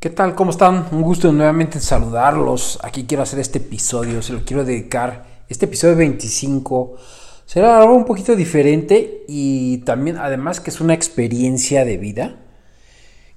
¿Qué 0.00 0.08
tal? 0.08 0.34
¿Cómo 0.34 0.50
están? 0.50 0.86
Un 0.92 1.02
gusto 1.02 1.30
nuevamente 1.30 1.78
saludarlos. 1.78 2.78
Aquí 2.82 3.04
quiero 3.04 3.22
hacer 3.22 3.38
este 3.38 3.58
episodio, 3.58 4.22
se 4.22 4.32
lo 4.32 4.46
quiero 4.46 4.64
dedicar. 4.64 5.44
Este 5.50 5.66
episodio 5.66 5.94
25 5.96 6.96
será 7.44 7.76
algo 7.76 7.96
un 7.96 8.06
poquito 8.06 8.34
diferente 8.34 9.26
y 9.28 9.82
también 9.84 10.16
además 10.16 10.60
que 10.60 10.70
es 10.70 10.80
una 10.80 10.94
experiencia 10.94 11.84
de 11.84 11.98
vida, 11.98 12.36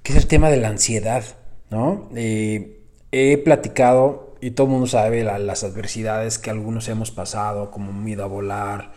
que 0.04 0.14
es 0.14 0.18
el 0.18 0.28
tema 0.28 0.50
de 0.50 0.56
la 0.56 0.70
ansiedad, 0.70 1.26
¿no? 1.70 2.10
Eh, 2.16 2.80
he 3.12 3.38
platicado 3.40 4.38
y 4.40 4.52
todo 4.52 4.68
el 4.68 4.72
mundo 4.72 4.88
sabe 4.88 5.22
las 5.26 5.66
adversidades 5.66 6.40
que 6.40 6.50
algunos 6.50 6.88
hemos 6.88 7.12
pasado, 7.12 7.72
como 7.72 7.92
miedo 7.92 8.24
a 8.24 8.28
volar, 8.28 8.94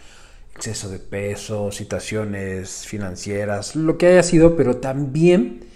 exceso 0.54 0.88
de 0.88 1.00
peso, 1.00 1.72
situaciones 1.72 2.86
financieras, 2.86 3.74
lo 3.74 3.98
que 3.98 4.06
haya 4.06 4.22
sido, 4.22 4.54
pero 4.54 4.76
también 4.76 5.74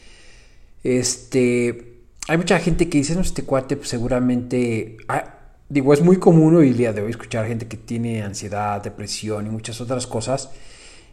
este, 0.82 2.00
hay 2.28 2.36
mucha 2.36 2.58
gente 2.58 2.88
que 2.88 2.98
dice, 2.98 3.14
no, 3.14 3.20
este 3.20 3.44
cuate 3.44 3.76
pues, 3.76 3.88
seguramente, 3.88 4.96
ah, 5.08 5.38
digo, 5.68 5.92
es 5.92 6.02
muy 6.02 6.16
común 6.16 6.56
hoy 6.56 6.72
día 6.72 6.92
de 6.92 7.08
escuchar 7.08 7.46
gente 7.46 7.66
que 7.66 7.76
tiene 7.76 8.22
ansiedad, 8.22 8.82
depresión 8.82 9.46
y 9.46 9.50
muchas 9.50 9.80
otras 9.80 10.06
cosas. 10.06 10.50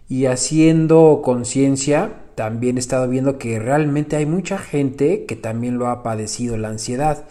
Y 0.09 0.25
haciendo 0.25 1.21
conciencia, 1.23 2.13
también 2.35 2.77
he 2.77 2.79
estado 2.79 3.09
viendo 3.09 3.37
que 3.37 3.59
realmente 3.59 4.15
hay 4.15 4.25
mucha 4.25 4.57
gente 4.57 5.25
que 5.25 5.35
también 5.35 5.77
lo 5.77 5.87
ha 5.87 6.01
padecido, 6.01 6.57
la 6.57 6.69
ansiedad. 6.69 7.25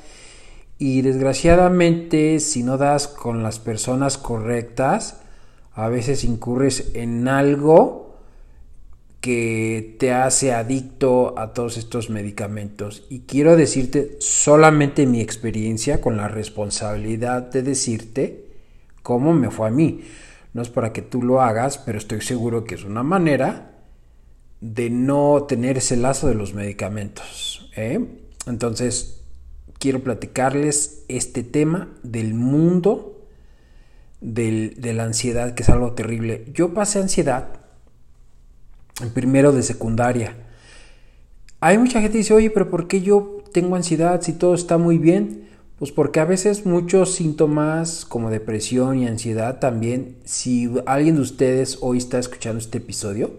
Y 0.78 1.00
desgraciadamente, 1.00 2.38
si 2.38 2.62
no 2.62 2.76
das 2.76 3.08
con 3.08 3.42
las 3.42 3.58
personas 3.58 4.18
correctas, 4.18 5.20
a 5.72 5.88
veces 5.88 6.24
incurres 6.24 6.90
en 6.94 7.28
algo 7.28 8.05
que 9.26 9.96
te 9.98 10.12
hace 10.12 10.52
adicto 10.52 11.36
a 11.36 11.52
todos 11.52 11.78
estos 11.78 12.10
medicamentos. 12.10 13.02
Y 13.10 13.22
quiero 13.22 13.56
decirte 13.56 14.18
solamente 14.20 15.04
mi 15.04 15.20
experiencia 15.20 16.00
con 16.00 16.16
la 16.16 16.28
responsabilidad 16.28 17.42
de 17.42 17.64
decirte 17.64 18.46
cómo 19.02 19.32
me 19.32 19.50
fue 19.50 19.66
a 19.66 19.72
mí. 19.72 20.02
No 20.54 20.62
es 20.62 20.68
para 20.68 20.92
que 20.92 21.02
tú 21.02 21.24
lo 21.24 21.42
hagas, 21.42 21.76
pero 21.76 21.98
estoy 21.98 22.20
seguro 22.20 22.62
que 22.62 22.76
es 22.76 22.84
una 22.84 23.02
manera 23.02 23.72
de 24.60 24.90
no 24.90 25.42
tener 25.48 25.78
ese 25.78 25.96
lazo 25.96 26.28
de 26.28 26.36
los 26.36 26.54
medicamentos. 26.54 27.68
¿eh? 27.74 27.98
Entonces, 28.46 29.24
quiero 29.80 30.04
platicarles 30.04 31.02
este 31.08 31.42
tema 31.42 31.88
del 32.04 32.32
mundo 32.32 33.26
de 34.20 34.92
la 34.94 35.02
ansiedad, 35.02 35.56
que 35.56 35.64
es 35.64 35.68
algo 35.68 35.94
terrible. 35.94 36.44
Yo 36.54 36.72
pasé 36.74 37.00
ansiedad 37.00 37.65
en 39.00 39.10
primero 39.10 39.52
de 39.52 39.62
secundaria. 39.62 40.36
Hay 41.60 41.78
mucha 41.78 42.00
gente 42.00 42.12
que 42.12 42.18
dice, 42.18 42.34
oye, 42.34 42.50
pero 42.50 42.70
¿por 42.70 42.86
qué 42.86 43.02
yo 43.02 43.42
tengo 43.52 43.76
ansiedad 43.76 44.20
si 44.22 44.32
todo 44.32 44.54
está 44.54 44.78
muy 44.78 44.98
bien? 44.98 45.48
Pues 45.78 45.92
porque 45.92 46.20
a 46.20 46.24
veces 46.24 46.64
muchos 46.64 47.14
síntomas 47.14 48.06
como 48.06 48.30
depresión 48.30 48.98
y 48.98 49.06
ansiedad 49.06 49.58
también, 49.58 50.16
si 50.24 50.70
alguien 50.86 51.16
de 51.16 51.22
ustedes 51.22 51.78
hoy 51.82 51.98
está 51.98 52.18
escuchando 52.18 52.58
este 52.58 52.78
episodio 52.78 53.30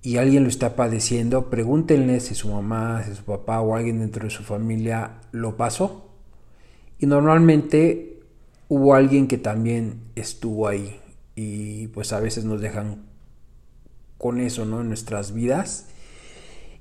y 0.00 0.16
alguien 0.16 0.44
lo 0.44 0.48
está 0.48 0.76
padeciendo, 0.76 1.50
pregúntenle 1.50 2.20
si 2.20 2.34
su 2.34 2.48
mamá, 2.48 3.02
si 3.04 3.14
su 3.14 3.24
papá 3.24 3.60
o 3.60 3.74
alguien 3.74 3.98
dentro 3.98 4.24
de 4.24 4.30
su 4.30 4.44
familia 4.44 5.20
lo 5.32 5.56
pasó. 5.56 6.08
Y 7.00 7.06
normalmente 7.06 8.20
hubo 8.68 8.94
alguien 8.94 9.26
que 9.26 9.38
también 9.38 10.00
estuvo 10.14 10.68
ahí 10.68 11.00
y 11.34 11.88
pues 11.88 12.12
a 12.12 12.20
veces 12.20 12.44
nos 12.44 12.60
dejan 12.60 13.11
con 14.22 14.40
eso, 14.40 14.64
¿no? 14.64 14.80
En 14.80 14.88
nuestras 14.88 15.34
vidas. 15.34 15.86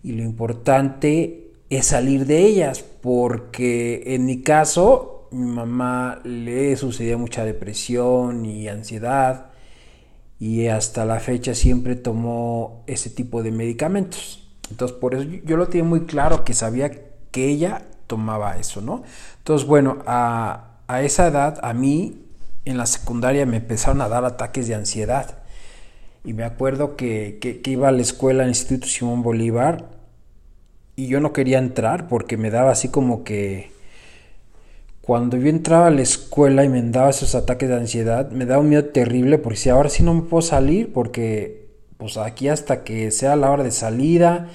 Y 0.03 0.11
lo 0.11 0.21
importante 0.21 1.51
es 1.71 1.87
salir 1.87 2.27
de 2.27 2.45
ellas, 2.45 2.85
porque 3.01 4.03
en 4.05 4.25
mi 4.25 4.43
caso, 4.43 5.27
mi 5.31 5.47
mamá 5.47 6.21
le 6.23 6.77
sucedía 6.77 7.17
mucha 7.17 7.43
depresión 7.43 8.45
y 8.45 8.67
ansiedad, 8.67 9.47
y 10.39 10.67
hasta 10.67 11.03
la 11.03 11.19
fecha 11.19 11.55
siempre 11.55 11.95
tomó 11.95 12.83
ese 12.85 13.09
tipo 13.09 13.41
de 13.41 13.51
medicamentos. 13.51 14.47
Entonces, 14.69 14.95
por 14.95 15.15
eso 15.15 15.23
yo 15.43 15.57
lo 15.57 15.67
tenía 15.67 15.85
muy 15.85 16.05
claro 16.05 16.43
que 16.43 16.53
sabía 16.53 16.91
que 17.31 17.47
ella 17.47 17.87
tomaba 18.05 18.57
eso, 18.57 18.81
¿no? 18.81 19.03
Entonces, 19.39 19.67
bueno, 19.67 20.03
a, 20.05 20.77
a 20.87 21.01
esa 21.01 21.27
edad, 21.27 21.59
a 21.63 21.73
mí 21.73 22.25
en 22.65 22.77
la 22.77 22.85
secundaria 22.85 23.45
me 23.47 23.57
empezaron 23.57 24.01
a 24.01 24.09
dar 24.09 24.25
ataques 24.25 24.67
de 24.67 24.75
ansiedad. 24.75 25.40
Y 26.23 26.33
me 26.33 26.43
acuerdo 26.43 26.95
que, 26.95 27.61
iba 27.65 27.87
a 27.87 27.91
la 27.91 28.01
escuela 28.01 28.43
al 28.43 28.49
Instituto 28.49 28.87
Simón 28.87 29.23
Bolívar 29.23 29.89
y 30.95 31.07
yo 31.07 31.19
no 31.19 31.33
quería 31.33 31.57
entrar 31.57 32.07
porque 32.07 32.37
me 32.37 32.51
daba 32.51 32.71
así 32.71 32.89
como 32.89 33.23
que 33.23 33.71
cuando 35.01 35.35
yo 35.37 35.47
entraba 35.47 35.87
a 35.87 35.91
la 35.91 36.03
escuela 36.03 36.63
y 36.63 36.69
me 36.69 36.81
daba 36.83 37.09
esos 37.09 37.33
ataques 37.33 37.69
de 37.69 37.75
ansiedad, 37.75 38.29
me 38.29 38.45
daba 38.45 38.61
un 38.61 38.69
miedo 38.69 38.85
terrible 38.85 39.39
porque 39.39 39.57
si 39.57 39.69
ahora 39.69 39.89
sí 39.89 40.03
no 40.03 40.13
me 40.13 40.21
puedo 40.21 40.43
salir 40.43 40.93
porque 40.93 41.69
pues 41.97 42.17
aquí 42.17 42.49
hasta 42.49 42.83
que 42.83 43.09
sea 43.09 43.35
la 43.35 43.49
hora 43.49 43.63
de 43.63 43.71
salida 43.71 44.49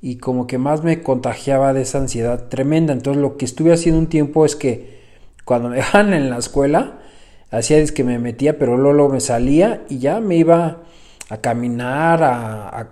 y 0.00 0.16
como 0.16 0.48
que 0.48 0.58
más 0.58 0.82
me 0.82 1.02
contagiaba 1.02 1.72
de 1.72 1.82
esa 1.82 1.98
ansiedad 1.98 2.48
tremenda. 2.48 2.92
Entonces 2.92 3.22
lo 3.22 3.36
que 3.36 3.44
estuve 3.44 3.72
haciendo 3.72 4.00
un 4.00 4.08
tiempo 4.08 4.44
es 4.44 4.56
que 4.56 5.00
cuando 5.44 5.68
me 5.68 5.76
dejan 5.78 6.12
en 6.14 6.30
la 6.30 6.38
escuela, 6.38 6.98
hacía 7.52 7.78
es 7.78 7.92
que 7.92 8.02
me 8.02 8.18
metía, 8.18 8.58
pero 8.58 8.76
luego 8.76 9.08
me 9.08 9.20
salía 9.20 9.82
y 9.88 9.98
ya 9.98 10.18
me 10.18 10.36
iba 10.36 10.82
a 11.28 11.38
caminar, 11.38 12.22
a, 12.22 12.88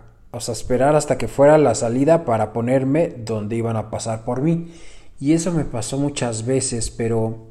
esperar 0.49 0.97
hasta 0.97 1.19
que 1.19 1.29
fuera 1.29 1.59
la 1.59 1.75
salida 1.75 2.25
para 2.25 2.53
ponerme 2.53 3.09
donde 3.09 3.57
iban 3.57 3.77
a 3.77 3.91
pasar 3.91 4.25
por 4.25 4.43
mí. 4.43 4.73
Y 5.19 5.33
eso 5.33 5.53
me 5.53 5.65
pasó 5.65 5.99
muchas 5.99 6.47
veces, 6.47 6.91
pero 6.91 7.49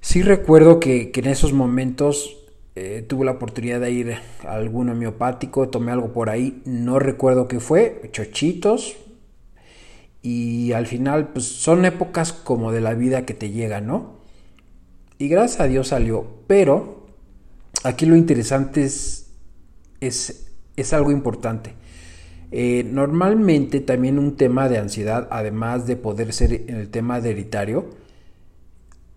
sí 0.00 0.22
recuerdo 0.22 0.80
que, 0.80 1.12
en 1.14 1.26
esos 1.26 1.52
momentos 1.52 2.36
eh, 2.74 3.04
tuve 3.06 3.24
la 3.24 3.32
oportunidad 3.32 3.80
de 3.80 3.90
ir 3.92 4.16
a 4.44 4.54
algún 4.54 4.88
homeopático, 4.88 5.68
tomé 5.68 5.92
algo 5.92 6.12
por 6.12 6.30
ahí, 6.30 6.62
no 6.64 6.98
recuerdo 6.98 7.46
qué 7.48 7.60
fue, 7.60 8.08
chochitos. 8.12 8.96
Y 10.22 10.72
al 10.72 10.86
final, 10.86 11.28
pues 11.28 11.44
son 11.44 11.84
épocas 11.84 12.32
como 12.32 12.72
de 12.72 12.80
la 12.80 12.94
vida 12.94 13.26
que 13.26 13.34
te 13.34 13.50
llegan, 13.50 13.86
¿no? 13.86 14.14
Y 15.18 15.28
gracias 15.28 15.60
a 15.60 15.68
Dios 15.68 15.88
salió, 15.88 16.26
pero 16.46 17.06
aquí 17.84 18.06
lo 18.06 18.16
interesante 18.16 18.84
es 18.84 19.23
es, 20.06 20.92
algo 20.92 21.10
importante. 21.10 21.74
Eh, 22.50 22.84
normalmente 22.88 23.80
también 23.80 24.18
un 24.18 24.36
tema 24.36 24.68
de 24.68 24.78
ansiedad, 24.78 25.28
además 25.30 25.86
de 25.86 25.96
poder 25.96 26.32
ser 26.32 26.52
el 26.68 26.88
tema 26.90 27.18
hereditario, 27.18 27.90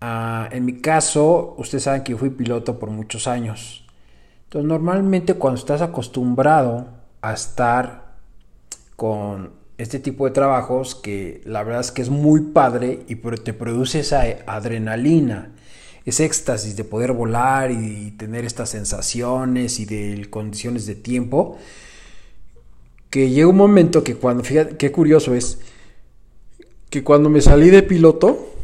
ah, 0.00 0.48
en 0.50 0.64
mi 0.64 0.80
caso, 0.80 1.54
ustedes 1.58 1.84
saben 1.84 2.02
que 2.02 2.12
yo 2.12 2.18
fui 2.18 2.30
piloto 2.30 2.78
por 2.78 2.90
muchos 2.90 3.26
años. 3.28 3.86
Entonces, 4.44 4.68
normalmente 4.68 5.34
cuando 5.34 5.60
estás 5.60 5.82
acostumbrado 5.82 6.88
a 7.20 7.34
estar 7.34 8.14
con 8.96 9.52
este 9.78 10.00
tipo 10.00 10.24
de 10.24 10.32
trabajos, 10.32 10.94
que 10.96 11.40
la 11.44 11.62
verdad 11.62 11.82
es 11.82 11.92
que 11.92 12.02
es 12.02 12.10
muy 12.10 12.40
padre 12.40 13.04
y 13.08 13.14
te 13.14 13.52
produce 13.52 14.00
esa 14.00 14.22
adrenalina, 14.46 15.52
ese 16.08 16.24
éxtasis 16.24 16.74
de 16.74 16.84
poder 16.84 17.12
volar 17.12 17.70
y 17.70 18.12
tener 18.12 18.46
estas 18.46 18.70
sensaciones 18.70 19.78
y 19.78 19.84
de 19.84 20.26
condiciones 20.30 20.86
de 20.86 20.94
tiempo, 20.94 21.58
que 23.10 23.28
llega 23.28 23.48
un 23.48 23.56
momento 23.56 24.02
que 24.02 24.16
cuando, 24.16 24.42
fíjate, 24.42 24.78
qué 24.78 24.90
curioso 24.90 25.34
es, 25.34 25.58
que 26.88 27.04
cuando 27.04 27.28
me 27.28 27.42
salí 27.42 27.68
de 27.68 27.82
piloto, 27.82 28.54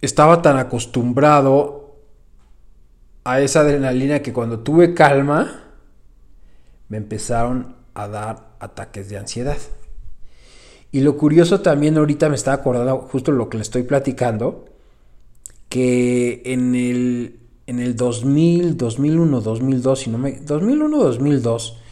estaba 0.00 0.40
tan 0.40 0.56
acostumbrado 0.56 1.96
a 3.24 3.40
esa 3.40 3.60
adrenalina 3.60 4.22
que 4.22 4.32
cuando 4.32 4.60
tuve 4.60 4.94
calma, 4.94 5.74
me 6.88 6.96
empezaron 6.96 7.76
a 7.92 8.08
dar 8.08 8.50
ataques 8.60 9.10
de 9.10 9.18
ansiedad. 9.18 9.58
Y 10.90 11.00
lo 11.00 11.18
curioso 11.18 11.60
también 11.60 11.98
ahorita 11.98 12.30
me 12.30 12.36
estaba 12.36 12.56
acordando 12.56 12.96
justo 12.98 13.30
lo 13.30 13.50
que 13.50 13.58
le 13.58 13.62
estoy 13.62 13.82
platicando, 13.82 14.75
que 15.76 16.40
en 16.46 16.74
el, 16.74 17.38
en 17.66 17.80
el 17.80 17.96
2000, 17.96 18.78
2001, 18.78 19.42
2002, 19.42 20.00
si 20.00 20.08
no 20.08 20.16
me, 20.16 20.32
2001, 20.40 20.96
2002, 20.96 21.82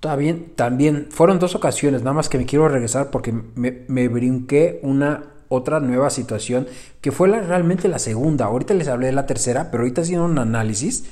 también, 0.00 0.52
también 0.56 1.08
fueron 1.10 1.38
dos 1.38 1.54
ocasiones, 1.54 2.00
nada 2.00 2.14
más 2.14 2.30
que 2.30 2.38
me 2.38 2.46
quiero 2.46 2.66
regresar 2.66 3.10
porque 3.10 3.34
me, 3.54 3.82
me 3.88 4.08
brinqué 4.08 4.80
una 4.82 5.34
otra 5.50 5.80
nueva 5.80 6.08
situación 6.08 6.66
que 7.02 7.12
fue 7.12 7.28
la, 7.28 7.42
realmente 7.42 7.88
la 7.88 7.98
segunda. 7.98 8.46
Ahorita 8.46 8.72
les 8.72 8.88
hablé 8.88 9.08
de 9.08 9.12
la 9.12 9.26
tercera, 9.26 9.70
pero 9.70 9.82
ahorita 9.82 10.00
haciendo 10.00 10.24
un 10.24 10.38
análisis. 10.38 11.04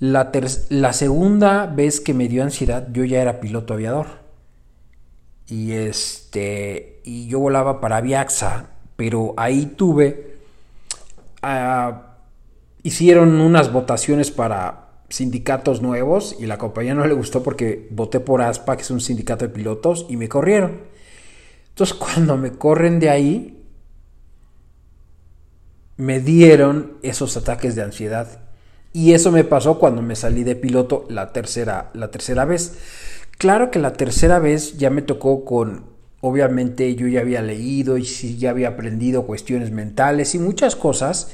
La, 0.00 0.32
la 0.70 0.92
segunda 0.92 1.66
vez 1.66 2.00
que 2.00 2.14
me 2.14 2.26
dio 2.26 2.42
ansiedad, 2.42 2.88
yo 2.92 3.04
ya 3.04 3.22
era 3.22 3.38
piloto 3.38 3.74
aviador. 3.74 4.06
Y 5.46 5.70
este. 5.70 7.00
Y 7.04 7.28
yo 7.28 7.38
volaba 7.38 7.80
para 7.80 8.00
Viaxa. 8.00 8.70
Pero 8.96 9.34
ahí 9.36 9.66
tuve 9.76 10.37
hicieron 12.82 13.40
unas 13.40 13.72
votaciones 13.72 14.30
para 14.30 14.88
sindicatos 15.08 15.80
nuevos 15.80 16.36
y 16.38 16.46
la 16.46 16.58
compañía 16.58 16.94
no 16.94 17.06
le 17.06 17.14
gustó 17.14 17.42
porque 17.42 17.88
voté 17.90 18.20
por 18.20 18.42
ASPA, 18.42 18.76
que 18.76 18.82
es 18.82 18.90
un 18.90 19.00
sindicato 19.00 19.46
de 19.46 19.54
pilotos, 19.54 20.06
y 20.08 20.16
me 20.16 20.28
corrieron. 20.28 20.82
Entonces 21.70 21.96
cuando 21.98 22.36
me 22.36 22.52
corren 22.52 23.00
de 23.00 23.10
ahí, 23.10 23.64
me 25.96 26.20
dieron 26.20 26.98
esos 27.02 27.36
ataques 27.36 27.74
de 27.74 27.82
ansiedad. 27.82 28.40
Y 28.92 29.12
eso 29.12 29.30
me 29.30 29.44
pasó 29.44 29.78
cuando 29.78 30.00
me 30.00 30.16
salí 30.16 30.44
de 30.44 30.56
piloto 30.56 31.06
la 31.08 31.32
tercera, 31.32 31.90
la 31.92 32.10
tercera 32.10 32.44
vez. 32.44 32.78
Claro 33.36 33.70
que 33.70 33.78
la 33.78 33.92
tercera 33.92 34.38
vez 34.38 34.78
ya 34.78 34.90
me 34.90 35.02
tocó 35.02 35.44
con, 35.44 35.84
obviamente 36.20 36.94
yo 36.94 37.06
ya 37.06 37.20
había 37.20 37.42
leído 37.42 37.98
y 37.98 38.04
ya 38.04 38.50
había 38.50 38.68
aprendido 38.68 39.26
cuestiones 39.26 39.70
mentales 39.70 40.34
y 40.34 40.38
muchas 40.38 40.76
cosas. 40.76 41.30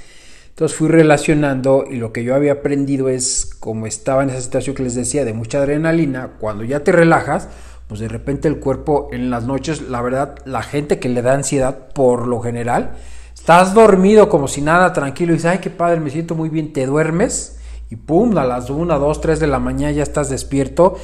Entonces 0.50 0.76
fui 0.76 0.88
relacionando 0.88 1.84
y 1.90 1.96
lo 1.96 2.12
que 2.12 2.22
yo 2.22 2.34
había 2.34 2.52
aprendido 2.52 3.08
es, 3.08 3.56
como 3.58 3.86
estaba 3.86 4.22
en 4.22 4.31
esa 4.31 4.40
situación 4.40 4.76
que 4.76 4.84
les 4.84 4.94
decía, 4.94 5.25
de 5.25 5.32
mucha 5.32 5.58
adrenalina, 5.58 6.34
cuando 6.38 6.62
ya 6.62 6.84
te 6.84 6.92
relajas, 6.92 7.48
pues 7.88 7.98
de 7.98 8.08
repente 8.08 8.46
el 8.46 8.60
cuerpo 8.60 9.08
en 9.10 9.31
las 9.31 9.44
noches, 9.44 9.82
la 9.82 10.00
verdad, 10.00 10.36
la 10.44 10.62
gente 10.62 11.00
que 11.00 11.08
le 11.08 11.22
da 11.22 11.34
ansiedad, 11.34 11.88
por 11.92 12.28
lo 12.28 12.40
general, 12.40 12.92
estás 13.34 13.75
dormido 13.75 14.28
como 14.28 14.46
si 14.46 14.60
nada, 14.60 14.92
tranquilo, 14.92 15.32
y 15.32 15.37
dices, 15.37 15.50
ay, 15.50 15.58
qué 15.58 15.70
padre, 15.70 15.98
me 15.98 16.10
siento 16.10 16.37
muy 16.37 16.50
bien, 16.50 16.72
te 16.72 16.87
duermes 16.87 17.58
y 17.90 17.96
pum, 17.96 18.37
a 18.38 18.44
las 18.44 18.70
1, 18.70 18.98
2, 18.98 19.20
3 19.20 19.40
de 19.40 19.46
la 19.46 19.58
mañana 19.58 19.92
ya 19.92 20.02
estás 20.02 20.30
despierto 20.30 20.96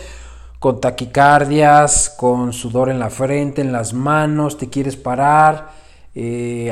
con 0.61 0.79
taquicardias, 0.79 2.11
con 2.11 2.53
sudor 2.53 2.91
en 2.91 2.99
la 2.99 3.09
frente, 3.09 3.63
en 3.63 3.73
las 3.73 3.95
manos, 3.95 4.59
te 4.59 4.69
quieres 4.69 4.95
parar, 4.95 5.73
eh, 6.15 6.71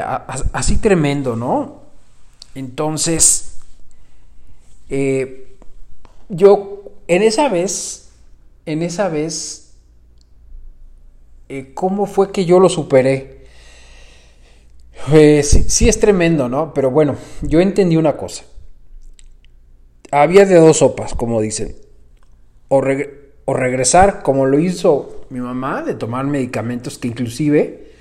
así 0.52 0.76
tremendo, 0.76 1.37
¿no? 1.37 1.81
Entonces, 2.55 3.56
eh, 4.90 5.56
yo 6.29 6.82
en 7.08 7.23
esa 7.23 7.49
vez, 7.49 8.11
en 8.67 8.82
esa 8.82 9.08
vez, 9.08 9.73
eh, 11.49 11.73
¿cómo 11.73 12.05
fue 12.05 12.31
que 12.31 12.44
yo 12.44 12.61
lo 12.61 12.69
superé? 12.69 13.38
sí, 15.11 15.64
sí, 15.67 15.88
es 15.88 15.99
tremendo, 15.99 16.50
¿no? 16.50 16.75
Pero 16.75 16.90
bueno, 16.90 17.17
yo 17.40 17.61
entendí 17.62 17.96
una 17.96 18.19
cosa. 18.19 18.44
Había 20.11 20.44
de 20.44 20.56
dos 20.56 20.79
sopas, 20.79 21.14
como 21.14 21.40
dicen. 21.40 21.75
O, 22.69 22.82
o 23.50 23.55
regresar, 23.55 24.23
como 24.23 24.45
lo 24.45 24.59
hizo 24.59 25.25
mi 25.31 25.41
mamá, 25.41 25.83
de 25.83 25.95
tomar 25.95 26.27
medicamentos 26.27 26.99
que 26.99 27.09
inclusive 27.09 27.93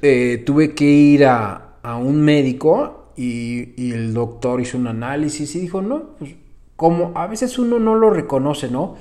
eh, 0.00 0.42
tuve 0.46 0.74
que 0.74 0.86
ir 0.86 1.26
a, 1.26 1.74
a 1.82 1.98
un 1.98 2.22
médico 2.22 3.12
y, 3.18 3.74
y, 3.76 3.92
el 3.92 4.14
doctor 4.14 4.62
hizo 4.62 4.78
un 4.78 4.86
análisis 4.86 5.54
y 5.56 5.60
dijo, 5.60 5.82
no, 5.82 6.16
pues 6.18 6.36
como 6.74 7.12
a 7.16 7.26
veces 7.26 7.58
uno 7.58 7.78
no 7.78 7.96
lo 7.96 8.08
reconoce, 8.08 8.70
¿no? 8.70 8.96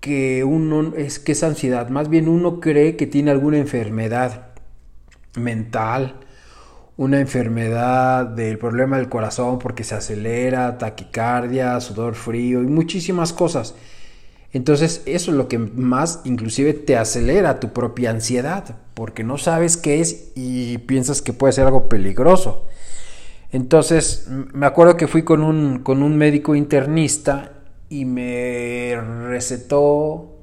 Que 0.00 0.42
uno 0.42 0.94
es 0.96 1.20
que 1.20 1.30
es 1.30 1.44
ansiedad, 1.44 1.88
más 1.90 2.08
bien 2.08 2.28
uno 2.28 2.58
cree 2.58 2.96
que 2.96 3.06
tiene 3.06 3.30
alguna 3.30 3.58
enfermedad 3.58 4.48
mental, 5.36 6.16
una 6.96 7.20
enfermedad 7.20 8.26
del 8.26 8.58
problema 8.58 8.96
del 8.96 9.08
corazón 9.08 9.60
porque 9.60 9.84
se 9.84 9.94
acelera, 9.94 10.76
taquicardia, 10.76 11.78
sudor 11.78 12.16
frío 12.16 12.64
y 12.64 12.66
muchísimas 12.66 13.32
cosas. 13.32 13.76
Entonces 14.54 15.02
eso 15.04 15.32
es 15.32 15.36
lo 15.36 15.48
que 15.48 15.58
más 15.58 16.20
inclusive 16.24 16.74
te 16.74 16.96
acelera 16.96 17.58
tu 17.58 17.72
propia 17.72 18.10
ansiedad, 18.10 18.76
porque 18.94 19.24
no 19.24 19.36
sabes 19.36 19.76
qué 19.76 20.00
es 20.00 20.30
y 20.36 20.78
piensas 20.78 21.20
que 21.22 21.32
puede 21.32 21.52
ser 21.52 21.66
algo 21.66 21.88
peligroso. 21.88 22.64
Entonces 23.50 24.28
me 24.28 24.66
acuerdo 24.66 24.96
que 24.96 25.08
fui 25.08 25.24
con 25.24 25.42
un, 25.42 25.80
con 25.80 26.04
un 26.04 26.16
médico 26.16 26.54
internista 26.54 27.50
y 27.88 28.04
me 28.04 28.96
recetó, 29.26 30.36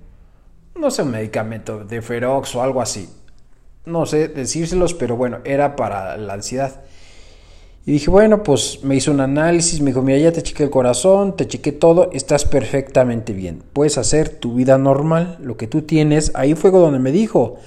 no 0.76 0.92
sé, 0.92 1.04
un 1.04 1.12
medicamento 1.12 1.86
de 1.86 2.02
Ferox 2.02 2.54
o 2.56 2.62
algo 2.62 2.82
así. 2.82 3.10
No 3.86 4.06
sé 4.06 4.28
decírselos, 4.28 4.94
pero 4.94 5.16
bueno, 5.16 5.40
era 5.46 5.78
para 5.78 6.18
la 6.18 6.34
ansiedad. 6.34 6.82
Y 7.86 7.94
dije, 7.94 8.12
bueno, 8.12 8.44
pues 8.44 8.80
me 8.84 8.96
hizo 8.96 9.12
un 9.12 9.22
análisis, 9.22 9.82
me 9.82 9.88
dijo, 9.88 10.04
mira, 10.04 10.20
ya 10.20 10.32
te 10.32 10.44
chequé 10.44 10.64
el 10.64 10.70
corazón, 10.70 11.36
te 11.36 11.48
chequé 11.48 11.72
todo, 11.72 12.12
estás 12.14 12.46
perfectamente 12.46 13.34
bien. 13.34 13.64
Puedes 13.74 13.98
hacer 13.98 14.30
tu 14.30 14.54
vida 14.54 14.78
normal, 14.78 15.40
lo 15.42 15.58
que 15.58 15.66
tú 15.66 15.82
tienes. 15.82 16.32
Ahí 16.36 16.54
fue 16.54 16.70
donde 16.70 17.00
me 17.00 17.12
dijo, 17.12 17.58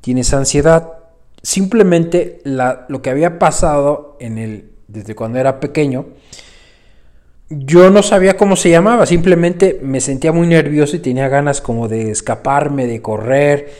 tienes 0.00 0.32
ansiedad. 0.32 0.92
Simplemente 1.42 2.40
la, 2.44 2.86
lo 2.88 3.02
que 3.02 3.10
había 3.10 3.40
pasado 3.40 4.16
en 4.20 4.38
el, 4.38 4.70
desde 4.86 5.16
cuando 5.16 5.38
era 5.38 5.58
pequeño, 5.58 6.06
yo 7.48 7.90
no 7.90 8.02
sabía 8.02 8.36
cómo 8.36 8.56
se 8.56 8.70
llamaba, 8.70 9.06
simplemente 9.06 9.78
me 9.82 10.00
sentía 10.00 10.32
muy 10.32 10.48
nervioso 10.48 10.96
y 10.96 11.00
tenía 11.00 11.28
ganas 11.28 11.60
como 11.60 11.86
de 11.88 12.10
escaparme, 12.10 12.86
de 12.86 13.02
correr, 13.02 13.70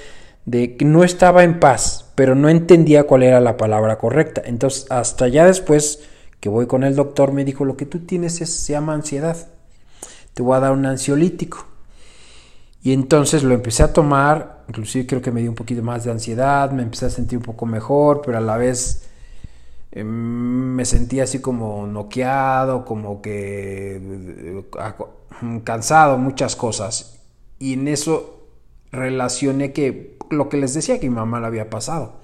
de 0.45 0.77
que 0.77 0.85
no 0.85 1.03
estaba 1.03 1.43
en 1.43 1.59
paz, 1.59 2.06
pero 2.17 2.35
no 2.35 2.49
entendía 2.49 3.05
cuál 3.05 3.23
era 3.23 3.41
la 3.41 3.57
palabra 3.57 3.99
correcta. 3.99 4.43
Entonces, 4.45 4.87
hasta 4.91 5.29
ya 5.29 5.47
después 5.47 6.03
que 6.41 6.49
voy 6.49 6.67
con 6.67 6.83
el 6.83 6.97
doctor, 6.97 7.33
me 7.33 7.45
dijo, 7.45 7.65
lo 7.65 7.77
que 7.77 7.87
tú 7.87 8.01
tienes 8.01 8.41
es, 8.41 8.51
se 8.51 8.73
llama 8.73 8.95
ansiedad. 8.95 9.37
Te 10.35 10.43
voy 10.43 10.57
a 10.57 10.61
dar 10.61 10.73
un 10.73 10.87
ansiolítico. 10.87 11.67
Y 12.83 12.93
entonces 12.93 13.43
lo 13.43 13.55
empecé 13.55 13.83
a 13.83 13.93
tomar, 13.93 14.65
inclusive 14.69 15.07
creo 15.07 15.21
que 15.21 15.31
me 15.31 15.41
dio 15.41 15.51
un 15.51 15.57
poquito 15.57 15.83
más 15.83 16.05
de 16.05 16.11
ansiedad, 16.11 16.71
me 16.71 16.83
empecé 16.85 17.07
a 17.07 17.11
sentir 17.11 17.39
un 17.39 17.45
poco 17.45 17.67
mejor, 17.67 18.23
pero 18.25 18.39
a 18.39 18.41
la 18.41 18.57
vez 18.57 19.09
em, 19.91 20.07
me 20.07 20.85
sentía 20.85 21.25
así 21.25 21.41
como 21.41 21.87
noqueado, 21.87 22.85
como 22.85 23.21
que 23.21 24.01
eh, 24.01 24.65
cansado, 25.65 26.17
muchas 26.17 26.57
cosas. 26.57 27.19
Y 27.59 27.75
en 27.75 27.89
eso 27.89 28.47
relacioné 28.93 29.73
que 29.73 30.16
lo 30.31 30.49
que 30.49 30.57
les 30.57 30.75
decía 30.75 31.01
que 31.01 31.09
mi 31.09 31.15
mamá 31.15 31.41
le 31.41 31.47
había 31.47 31.71
pasado. 31.71 32.15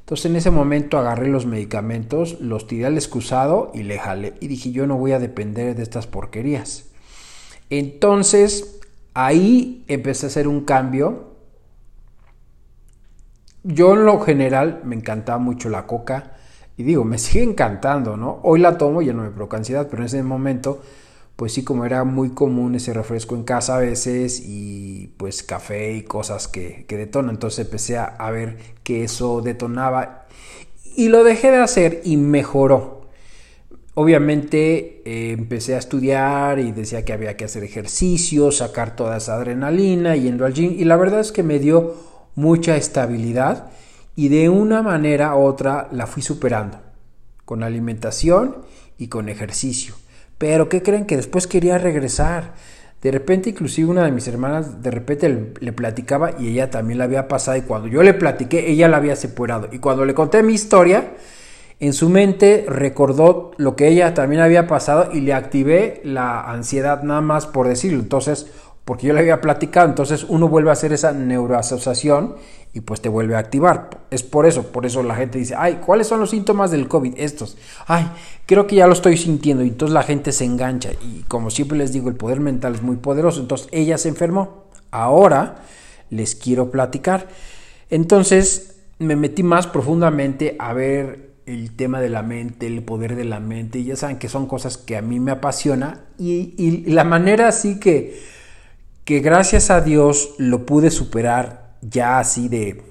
Entonces 0.00 0.26
en 0.26 0.36
ese 0.36 0.50
momento 0.50 0.98
agarré 0.98 1.28
los 1.28 1.46
medicamentos, 1.46 2.40
los 2.40 2.66
tiré 2.66 2.86
al 2.86 2.94
excusado 2.94 3.72
y 3.74 3.82
le 3.82 3.98
jalé. 3.98 4.34
Y 4.40 4.46
dije, 4.46 4.70
yo 4.70 4.86
no 4.86 4.96
voy 4.96 5.12
a 5.12 5.18
depender 5.18 5.74
de 5.74 5.82
estas 5.82 6.06
porquerías. 6.06 6.86
Entonces 7.70 8.78
ahí 9.14 9.84
empecé 9.88 10.26
a 10.26 10.28
hacer 10.28 10.46
un 10.46 10.64
cambio. 10.64 11.34
Yo 13.64 13.94
en 13.94 14.04
lo 14.04 14.20
general 14.20 14.80
me 14.84 14.94
encantaba 14.94 15.38
mucho 15.38 15.68
la 15.70 15.86
coca. 15.86 16.34
Y 16.76 16.84
digo, 16.84 17.02
me 17.04 17.18
sigue 17.18 17.42
encantando, 17.42 18.16
¿no? 18.16 18.38
Hoy 18.42 18.60
la 18.60 18.78
tomo 18.78 19.02
ya 19.02 19.12
no 19.12 19.22
me 19.22 19.30
provoca 19.30 19.56
ansiedad, 19.56 19.88
pero 19.90 20.02
en 20.02 20.06
ese 20.06 20.22
momento 20.22 20.82
pues 21.36 21.52
sí, 21.52 21.62
como 21.62 21.84
era 21.84 22.02
muy 22.04 22.30
común 22.30 22.74
ese 22.74 22.94
refresco 22.94 23.36
en 23.36 23.44
casa 23.44 23.76
a 23.76 23.80
veces 23.80 24.40
y 24.40 24.75
pues 25.26 25.42
café 25.42 25.92
y 25.92 26.02
cosas 26.02 26.46
que, 26.46 26.84
que 26.86 26.96
detonan. 26.96 27.34
Entonces 27.34 27.64
empecé 27.64 27.98
a, 27.98 28.30
ver 28.30 28.58
que 28.84 29.02
eso 29.02 29.40
detonaba 29.40 30.28
y 30.94 31.08
lo 31.08 31.24
dejé 31.24 31.50
de 31.50 31.56
hacer 31.56 32.00
y 32.04 32.16
mejoró. 32.16 33.08
Obviamente 33.94 35.02
eh, 35.04 35.32
empecé 35.32 35.74
a 35.74 35.78
estudiar 35.78 36.60
y 36.60 36.70
decía 36.70 37.04
que 37.04 37.12
había 37.12 37.36
que 37.36 37.44
hacer 37.44 37.64
ejercicio, 37.64 38.52
sacar 38.52 38.94
toda 38.94 39.16
esa 39.16 39.34
adrenalina 39.34 40.14
yendo 40.14 40.46
al 40.46 40.54
gym 40.54 40.76
y 40.78 40.84
la 40.84 40.94
verdad 40.94 41.18
es 41.18 41.32
que 41.32 41.42
me 41.42 41.58
dio 41.58 41.96
mucha 42.36 42.76
estabilidad 42.76 43.72
y 44.14 44.28
de 44.28 44.48
una 44.48 44.80
manera 44.80 45.34
u 45.34 45.40
otra 45.40 45.88
la 45.90 46.06
fui 46.06 46.22
superando 46.22 46.78
con 47.44 47.64
alimentación 47.64 48.58
y 48.96 49.08
con 49.08 49.28
ejercicio. 49.28 49.96
Pero 50.38 50.68
¿qué 50.68 50.84
creen? 50.84 51.04
Que 51.04 51.16
después 51.16 51.48
quería 51.48 51.78
regresar. 51.78 52.54
De 53.06 53.12
repente, 53.12 53.50
inclusive 53.50 53.88
una 53.88 54.04
de 54.04 54.10
mis 54.10 54.26
hermanas, 54.26 54.82
de 54.82 54.90
repente 54.90 55.28
le, 55.60 55.72
platicaba 55.72 56.32
y 56.40 56.48
ella 56.48 56.70
también 56.70 56.98
la 56.98 57.04
había 57.04 57.28
pasado. 57.28 57.56
Y 57.56 57.60
cuando 57.60 57.86
yo 57.86 58.02
le 58.02 58.14
platiqué, 58.14 58.68
ella 58.68 58.88
la 58.88 58.96
había 58.96 59.14
separado. 59.14 59.68
Y 59.70 59.78
cuando 59.78 60.04
le 60.04 60.12
conté 60.12 60.42
mi 60.42 60.54
historia, 60.54 61.12
en 61.78 61.92
su 61.92 62.08
mente 62.08 62.66
recordó 62.68 63.52
lo 63.58 63.76
que 63.76 63.86
ella 63.86 64.12
también 64.12 64.42
había 64.42 64.66
pasado 64.66 65.10
y 65.12 65.20
le 65.20 65.34
activé 65.34 66.00
la 66.02 66.50
ansiedad 66.50 67.04
nada 67.04 67.20
más 67.20 67.46
por 67.46 67.68
decirlo. 67.68 68.00
Entonces, 68.00 68.50
porque 68.84 69.06
yo 69.06 69.12
le 69.12 69.20
había 69.20 69.40
platicado, 69.40 69.88
entonces 69.88 70.24
uno 70.28 70.48
vuelve 70.48 70.70
a 70.70 70.72
hacer 70.72 70.92
esa 70.92 71.12
neuroasociación 71.12 72.34
y 72.76 72.82
pues 72.82 73.00
te 73.00 73.08
vuelve 73.08 73.36
a 73.36 73.38
activar. 73.38 74.02
Es 74.10 74.22
por 74.22 74.44
eso, 74.44 74.70
por 74.70 74.84
eso 74.84 75.02
la 75.02 75.14
gente 75.14 75.38
dice, 75.38 75.54
ay, 75.56 75.80
¿cuáles 75.84 76.08
son 76.08 76.20
los 76.20 76.28
síntomas 76.28 76.70
del 76.70 76.88
COVID? 76.88 77.14
Estos, 77.16 77.56
ay, 77.86 78.06
creo 78.44 78.66
que 78.66 78.76
ya 78.76 78.86
lo 78.86 78.92
estoy 78.92 79.16
sintiendo 79.16 79.64
y 79.64 79.68
entonces 79.68 79.94
la 79.94 80.02
gente 80.02 80.30
se 80.30 80.44
engancha 80.44 80.90
y 80.92 81.22
como 81.26 81.48
siempre 81.48 81.78
les 81.78 81.94
digo, 81.94 82.10
el 82.10 82.16
poder 82.16 82.40
mental 82.40 82.74
es 82.74 82.82
muy 82.82 82.96
poderoso, 82.96 83.40
entonces 83.40 83.68
ella 83.72 83.96
se 83.96 84.10
enfermó. 84.10 84.66
Ahora 84.90 85.62
les 86.10 86.34
quiero 86.34 86.70
platicar. 86.70 87.28
Entonces 87.88 88.76
me 88.98 89.16
metí 89.16 89.42
más 89.42 89.66
profundamente 89.66 90.54
a 90.58 90.74
ver 90.74 91.30
el 91.46 91.74
tema 91.76 92.02
de 92.02 92.10
la 92.10 92.22
mente, 92.22 92.66
el 92.66 92.82
poder 92.82 93.16
de 93.16 93.24
la 93.24 93.40
mente, 93.40 93.84
ya 93.84 93.96
saben 93.96 94.18
que 94.18 94.28
son 94.28 94.46
cosas 94.46 94.76
que 94.76 94.98
a 94.98 95.02
mí 95.02 95.18
me 95.18 95.30
apasiona 95.30 96.02
y, 96.18 96.52
y 96.58 96.90
la 96.90 97.04
manera 97.04 97.48
así 97.48 97.80
que 97.80 98.36
que 99.06 99.20
gracias 99.20 99.70
a 99.70 99.80
Dios 99.80 100.34
lo 100.36 100.66
pude 100.66 100.90
superar 100.90 101.65
ya 101.88 102.18
así 102.18 102.48
de 102.48 102.82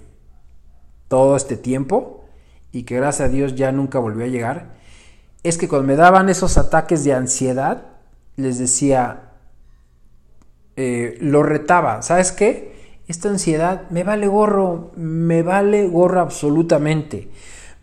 todo 1.07 1.35
este 1.35 1.57
tiempo 1.57 2.25
y 2.71 2.83
que 2.83 2.95
gracias 2.95 3.29
a 3.29 3.31
Dios 3.31 3.55
ya 3.55 3.71
nunca 3.71 3.99
volvió 3.99 4.25
a 4.25 4.29
llegar, 4.29 4.75
es 5.43 5.57
que 5.57 5.67
cuando 5.67 5.87
me 5.87 5.95
daban 5.95 6.29
esos 6.29 6.57
ataques 6.57 7.03
de 7.03 7.13
ansiedad, 7.13 7.85
les 8.35 8.57
decía, 8.57 9.31
eh, 10.75 11.17
lo 11.21 11.43
retaba, 11.43 12.01
¿sabes 12.01 12.31
qué? 12.31 12.75
esta 13.07 13.29
ansiedad 13.29 13.89
me 13.89 14.03
vale 14.03 14.27
gorro, 14.27 14.91
me 14.95 15.43
vale 15.43 15.87
gorro 15.87 16.21
absolutamente. 16.21 17.29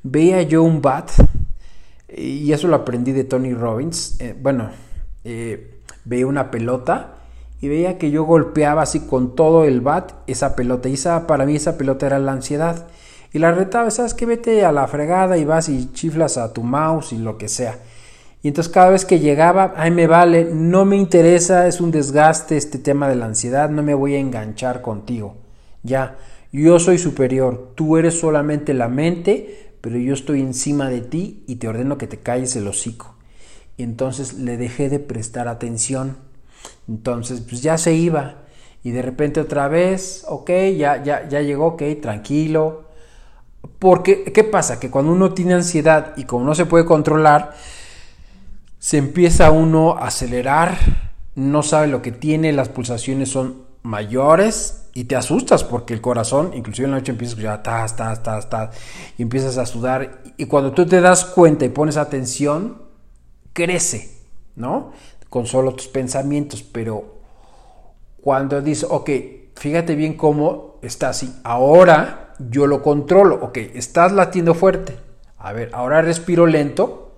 Veía 0.02 0.42
yo 0.42 0.62
un 0.62 0.82
bat, 0.82 1.10
y 2.08 2.52
eso 2.52 2.68
lo 2.68 2.76
aprendí 2.76 3.12
de 3.12 3.24
Tony 3.24 3.54
Robbins, 3.54 4.20
eh, 4.20 4.36
bueno, 4.40 4.70
eh, 5.24 5.80
veía 6.04 6.26
una 6.26 6.50
pelota 6.50 7.14
y 7.62 7.68
veía 7.68 7.96
que 7.96 8.10
yo 8.10 8.24
golpeaba 8.24 8.82
así 8.82 9.00
con 9.00 9.36
todo 9.36 9.64
el 9.64 9.80
bat 9.80 10.14
esa 10.26 10.56
pelota. 10.56 10.88
Y 10.88 10.94
esa, 10.94 11.28
para 11.28 11.46
mí 11.46 11.54
esa 11.54 11.78
pelota 11.78 12.06
era 12.06 12.18
la 12.18 12.32
ansiedad. 12.32 12.88
Y 13.32 13.38
la 13.38 13.52
retaba, 13.52 13.88
¿sabes 13.92 14.14
que 14.14 14.26
Vete 14.26 14.64
a 14.64 14.72
la 14.72 14.88
fregada 14.88 15.38
y 15.38 15.44
vas 15.44 15.68
y 15.68 15.92
chiflas 15.92 16.38
a 16.38 16.52
tu 16.52 16.64
mouse 16.64 17.12
y 17.12 17.18
lo 17.18 17.38
que 17.38 17.48
sea. 17.48 17.78
Y 18.42 18.48
entonces 18.48 18.72
cada 18.72 18.90
vez 18.90 19.04
que 19.04 19.20
llegaba, 19.20 19.74
ay 19.76 19.92
me 19.92 20.08
vale, 20.08 20.50
no 20.52 20.84
me 20.84 20.96
interesa, 20.96 21.68
es 21.68 21.80
un 21.80 21.92
desgaste 21.92 22.56
este 22.56 22.78
tema 22.78 23.08
de 23.08 23.14
la 23.14 23.26
ansiedad, 23.26 23.70
no 23.70 23.84
me 23.84 23.94
voy 23.94 24.16
a 24.16 24.18
enganchar 24.18 24.82
contigo. 24.82 25.36
Ya, 25.84 26.18
yo 26.50 26.80
soy 26.80 26.98
superior, 26.98 27.74
tú 27.76 27.96
eres 27.96 28.18
solamente 28.18 28.74
la 28.74 28.88
mente, 28.88 29.76
pero 29.80 29.98
yo 29.98 30.14
estoy 30.14 30.40
encima 30.40 30.88
de 30.88 31.00
ti 31.00 31.44
y 31.46 31.56
te 31.56 31.68
ordeno 31.68 31.96
que 31.96 32.08
te 32.08 32.18
calles 32.18 32.56
el 32.56 32.66
hocico. 32.66 33.14
Y 33.76 33.84
entonces 33.84 34.34
le 34.34 34.56
dejé 34.56 34.88
de 34.88 34.98
prestar 34.98 35.46
atención. 35.46 36.31
Entonces, 36.88 37.40
pues 37.40 37.62
ya 37.62 37.78
se 37.78 37.94
iba. 37.94 38.36
Y 38.82 38.90
de 38.90 39.02
repente 39.02 39.40
otra 39.40 39.68
vez, 39.68 40.24
ok, 40.28 40.50
ya, 40.76 41.02
ya, 41.02 41.28
ya 41.28 41.40
llegó, 41.40 41.66
ok, 41.68 41.82
tranquilo. 42.00 42.84
Porque, 43.78 44.24
¿qué 44.24 44.44
pasa? 44.44 44.80
Que 44.80 44.90
cuando 44.90 45.12
uno 45.12 45.34
tiene 45.34 45.54
ansiedad 45.54 46.14
y 46.16 46.24
como 46.24 46.44
no 46.44 46.54
se 46.54 46.66
puede 46.66 46.84
controlar, 46.84 47.54
se 48.78 48.98
empieza 48.98 49.52
uno 49.52 49.96
a 49.96 50.08
acelerar, 50.08 50.76
no 51.36 51.62
sabe 51.62 51.86
lo 51.86 52.02
que 52.02 52.10
tiene, 52.10 52.52
las 52.52 52.68
pulsaciones 52.68 53.28
son 53.28 53.62
mayores 53.82 54.90
y 54.94 55.04
te 55.04 55.16
asustas 55.16 55.64
porque 55.64 55.94
el 55.94 56.00
corazón, 56.00 56.52
inclusive 56.54 56.86
en 56.86 56.90
la 56.92 56.98
noche 56.98 57.12
empieza 57.12 57.32
a 57.32 57.34
escuchar, 57.34 57.62
tas, 57.62 57.96
tas, 57.96 58.22
tas, 58.22 58.50
tas, 58.50 58.76
y 59.16 59.22
empiezas 59.22 59.58
a 59.58 59.66
sudar. 59.66 60.22
Y 60.36 60.46
cuando 60.46 60.72
tú 60.72 60.86
te 60.86 61.00
das 61.00 61.24
cuenta 61.24 61.64
y 61.64 61.68
pones 61.68 61.96
atención, 61.96 62.82
crece, 63.52 64.18
¿no? 64.56 64.92
Con 65.32 65.46
solo 65.46 65.72
tus 65.72 65.88
pensamientos, 65.88 66.62
pero 66.62 67.14
cuando 68.20 68.60
dices, 68.60 68.86
ok, 68.90 69.08
fíjate 69.56 69.94
bien 69.94 70.12
cómo 70.12 70.76
está 70.82 71.08
así, 71.08 71.34
ahora 71.42 72.34
yo 72.50 72.66
lo 72.66 72.82
controlo, 72.82 73.36
ok, 73.36 73.56
estás 73.72 74.12
latiendo 74.12 74.52
fuerte, 74.52 74.94
a 75.38 75.54
ver, 75.54 75.70
ahora 75.72 76.02
respiro 76.02 76.44
lento 76.46 77.14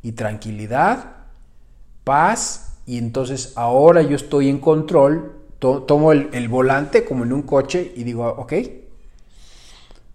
y 0.00 0.12
tranquilidad, 0.12 1.16
paz, 2.02 2.78
y 2.86 2.96
entonces 2.96 3.52
ahora 3.56 4.00
yo 4.00 4.16
estoy 4.16 4.48
en 4.48 4.58
control, 4.58 5.32
tomo 5.58 6.12
el, 6.12 6.30
el 6.32 6.48
volante 6.48 7.04
como 7.04 7.24
en 7.24 7.34
un 7.34 7.42
coche 7.42 7.92
y 7.94 8.04
digo, 8.04 8.26
ok, 8.26 8.54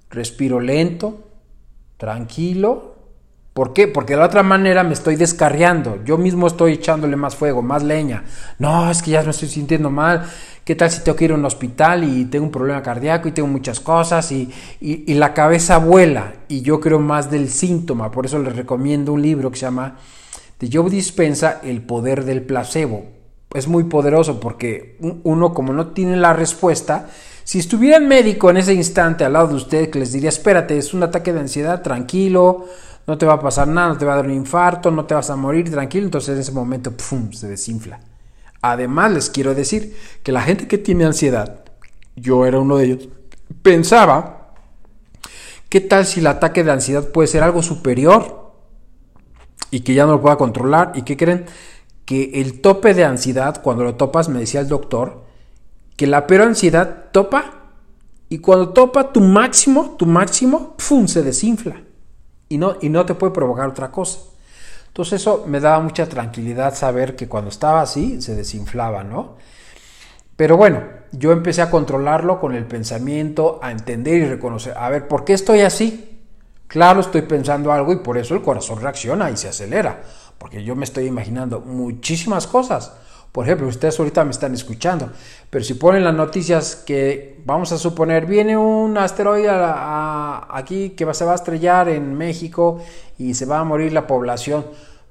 respiro 0.10 0.60
lento, 0.60 1.28
tranquilo, 1.98 2.96
¿Por 3.60 3.74
qué? 3.74 3.90
Porque 3.90 4.14
de 4.14 4.20
la 4.22 4.28
otra 4.28 4.42
manera 4.42 4.86
me 4.86 4.94
estoy 4.94 5.18
descarriando. 5.18 6.00
Yo 6.06 6.18
mismo 6.18 6.48
estoy 6.48 6.76
echándole 6.76 7.18
más 7.18 7.36
fuego, 7.36 7.62
más 7.62 7.84
leña. 7.84 8.24
No, 8.58 8.90
es 8.90 9.02
que 9.02 9.12
ya 9.12 9.22
me 9.22 9.32
estoy 9.32 9.50
sintiendo 9.50 9.90
mal. 9.90 10.24
¿Qué 10.64 10.76
tal 10.76 10.90
si 10.90 11.04
tengo 11.04 11.18
que 11.18 11.26
ir 11.26 11.34
a 11.34 11.36
un 11.36 11.44
hospital 11.44 12.06
y 12.06 12.24
tengo 12.24 12.46
un 12.46 12.54
problema 12.54 12.82
cardíaco 12.82 13.28
y 13.28 13.34
tengo 13.34 13.50
muchas 13.50 13.82
cosas 13.82 14.32
y, 14.32 14.50
y, 14.80 15.14
la 15.16 15.34
cabeza 15.34 15.78
vuela? 15.78 16.36
Y 16.48 16.62
yo 16.62 16.80
creo 16.80 17.00
más 17.00 17.30
del 17.30 17.50
síntoma. 17.50 18.12
Por 18.12 18.28
eso 18.28 18.40
les 18.40 18.56
recomiendo 18.56 19.12
un 19.12 19.22
libro 19.22 19.52
que 19.52 19.58
se 19.58 19.66
llama 19.66 19.98
de 20.58 20.70
Joe 20.72 20.90
Dispensa, 20.90 21.60
El 21.62 21.82
poder 21.82 22.24
del 22.24 22.44
placebo. 22.44 23.08
Es 23.54 23.68
muy 23.68 23.84
poderoso 23.84 24.40
porque 24.40 24.98
uno 25.24 25.54
como 25.54 25.74
no 25.74 25.88
tiene 25.88 26.16
la 26.16 26.32
respuesta, 26.32 27.10
si 27.44 27.60
estuviera 27.60 27.98
el 27.98 28.06
médico 28.06 28.52
en 28.52 28.58
ese 28.58 28.74
instante 28.74 29.26
al 29.26 29.34
lado 29.34 29.50
de 29.50 29.56
usted 29.56 29.90
que 29.90 30.00
les 30.00 30.14
diría, 30.14 30.30
espérate, 30.30 30.78
es 30.78 30.94
un 30.94 31.04
ataque 31.04 31.34
de 31.34 31.40
ansiedad, 31.42 31.82
tranquilo, 31.82 32.68
no 33.10 33.18
te 33.18 33.26
va 33.26 33.34
a 33.34 33.40
pasar 33.40 33.68
nada, 33.68 33.88
no 33.88 33.98
te 33.98 34.06
va 34.06 34.14
a 34.14 34.18
dar 34.18 34.26
un 34.26 34.34
infarto, 34.34 34.92
no 34.92 35.06
te 35.06 35.16
vas 35.16 35.32
a 35.32 35.36
morir, 35.36 35.72
tranquilo, 35.72 36.06
entonces 36.06 36.36
en 36.36 36.42
ese 36.42 36.52
momento 36.52 36.94
se 37.32 37.48
desinfla. 37.48 38.02
Además 38.62 39.12
les 39.12 39.30
quiero 39.32 39.56
decir 39.56 39.98
que 40.22 40.32
la 40.32 40.44
gente 40.44 40.68
que 40.68 40.78
tiene 40.78 41.06
ansiedad, 41.06 41.64
yo 42.16 42.46
era 42.46 42.60
uno 42.60 42.78
de 42.78 42.86
ellos, 42.86 43.10
pensaba, 43.64 44.54
¿qué 45.70 45.82
tal 45.82 46.06
si 46.06 46.20
el 46.20 46.28
ataque 46.28 46.64
de 46.64 46.72
ansiedad 46.72 47.10
puede 47.10 47.28
ser 47.28 47.42
algo 47.42 47.64
superior 47.64 48.52
y 49.72 49.80
que 49.80 49.96
ya 49.96 50.06
no 50.06 50.12
lo 50.12 50.22
pueda 50.22 50.38
controlar? 50.38 50.92
¿Y 50.94 51.02
qué 51.02 51.18
creen? 51.18 51.46
Que 52.06 52.40
el 52.40 52.62
tope 52.62 52.94
de 52.94 53.06
ansiedad, 53.06 53.60
cuando 53.64 53.84
lo 53.86 53.96
topas, 53.96 54.30
me 54.30 54.40
decía 54.40 54.60
el 54.60 54.68
doctor, 54.68 55.26
que 55.98 56.06
la 56.06 56.28
peor 56.28 56.44
ansiedad 56.44 57.06
topa 57.12 57.72
y 58.30 58.38
cuando 58.38 58.70
topa 58.70 59.12
tu 59.12 59.20
máximo, 59.20 59.96
tu 59.98 60.06
máximo, 60.06 60.76
¡pum! 60.78 61.08
se 61.08 61.24
desinfla 61.24 61.89
y 62.50 62.58
no, 62.58 62.76
y 62.82 62.90
no 62.90 63.06
te 63.06 63.14
puede 63.14 63.32
provocar 63.34 63.70
otra 63.70 63.92
cosa. 63.92 64.20
Entonces 64.88 65.22
eso 65.22 65.46
me 65.48 65.60
daba 65.60 65.80
mucha 65.80 66.10
tranquilidad 66.10 66.76
saber 66.76 67.16
que 67.16 67.28
cuando 67.28 67.50
estaba 67.50 67.82
así 67.82 68.22
se 68.22 68.36
desinflaba, 68.36 69.04
¿no? 69.04 69.38
Pero 70.36 70.58
bueno, 70.58 70.82
yo 71.12 71.32
empecé 71.32 71.62
a 71.62 71.70
controlarlo 71.70 72.40
con 72.40 72.56
el 72.56 72.66
pensamiento, 72.66 73.60
a 73.62 73.72
entender 73.72 74.16
y 74.16 74.26
reconocer, 74.26 74.74
a 74.78 74.90
ver, 74.90 75.08
¿por 75.08 75.26
qué 75.26 75.34
estoy 75.34 75.62
así? 75.62 76.22
Claro, 76.68 77.02
estoy 77.02 77.24
pensando 77.24 77.72
algo 77.72 77.94
y 77.94 77.98
por 77.98 78.18
eso 78.18 78.36
el 78.36 78.42
corazón 78.42 78.82
reacciona 78.82 79.30
y 79.32 79.38
se 79.38 79.50
acelera, 79.50 80.02
porque 80.38 80.64
yo 80.64 80.76
me 80.76 80.86
estoy 80.86 81.06
imaginando 81.06 81.60
muchísimas 81.60 82.48
cosas. 82.48 82.94
Por 83.32 83.46
ejemplo, 83.46 83.68
ustedes 83.68 84.00
ahorita 84.00 84.26
me 84.26 84.32
están 84.32 84.54
escuchando, 84.54 85.12
pero 85.50 85.64
si 85.64 85.76
ponen 85.76 86.04
las 86.04 86.16
noticias 86.16 86.76
que 86.76 87.40
vamos 87.46 87.72
a 87.72 87.78
suponer 87.78 88.26
viene 88.26 88.58
un 88.58 88.98
asteroide 88.98 89.50
aquí 89.52 90.92
que 90.92 91.14
se 91.14 91.26
va 91.26 91.34
a 91.34 91.36
estrellar 91.36 91.90
en 91.90 92.18
México 92.18 92.80
y 93.20 93.36
se 93.36 93.46
va 93.46 93.60
a 93.60 93.64
morir 93.64 93.94
la 93.94 94.08
población, 94.08 94.66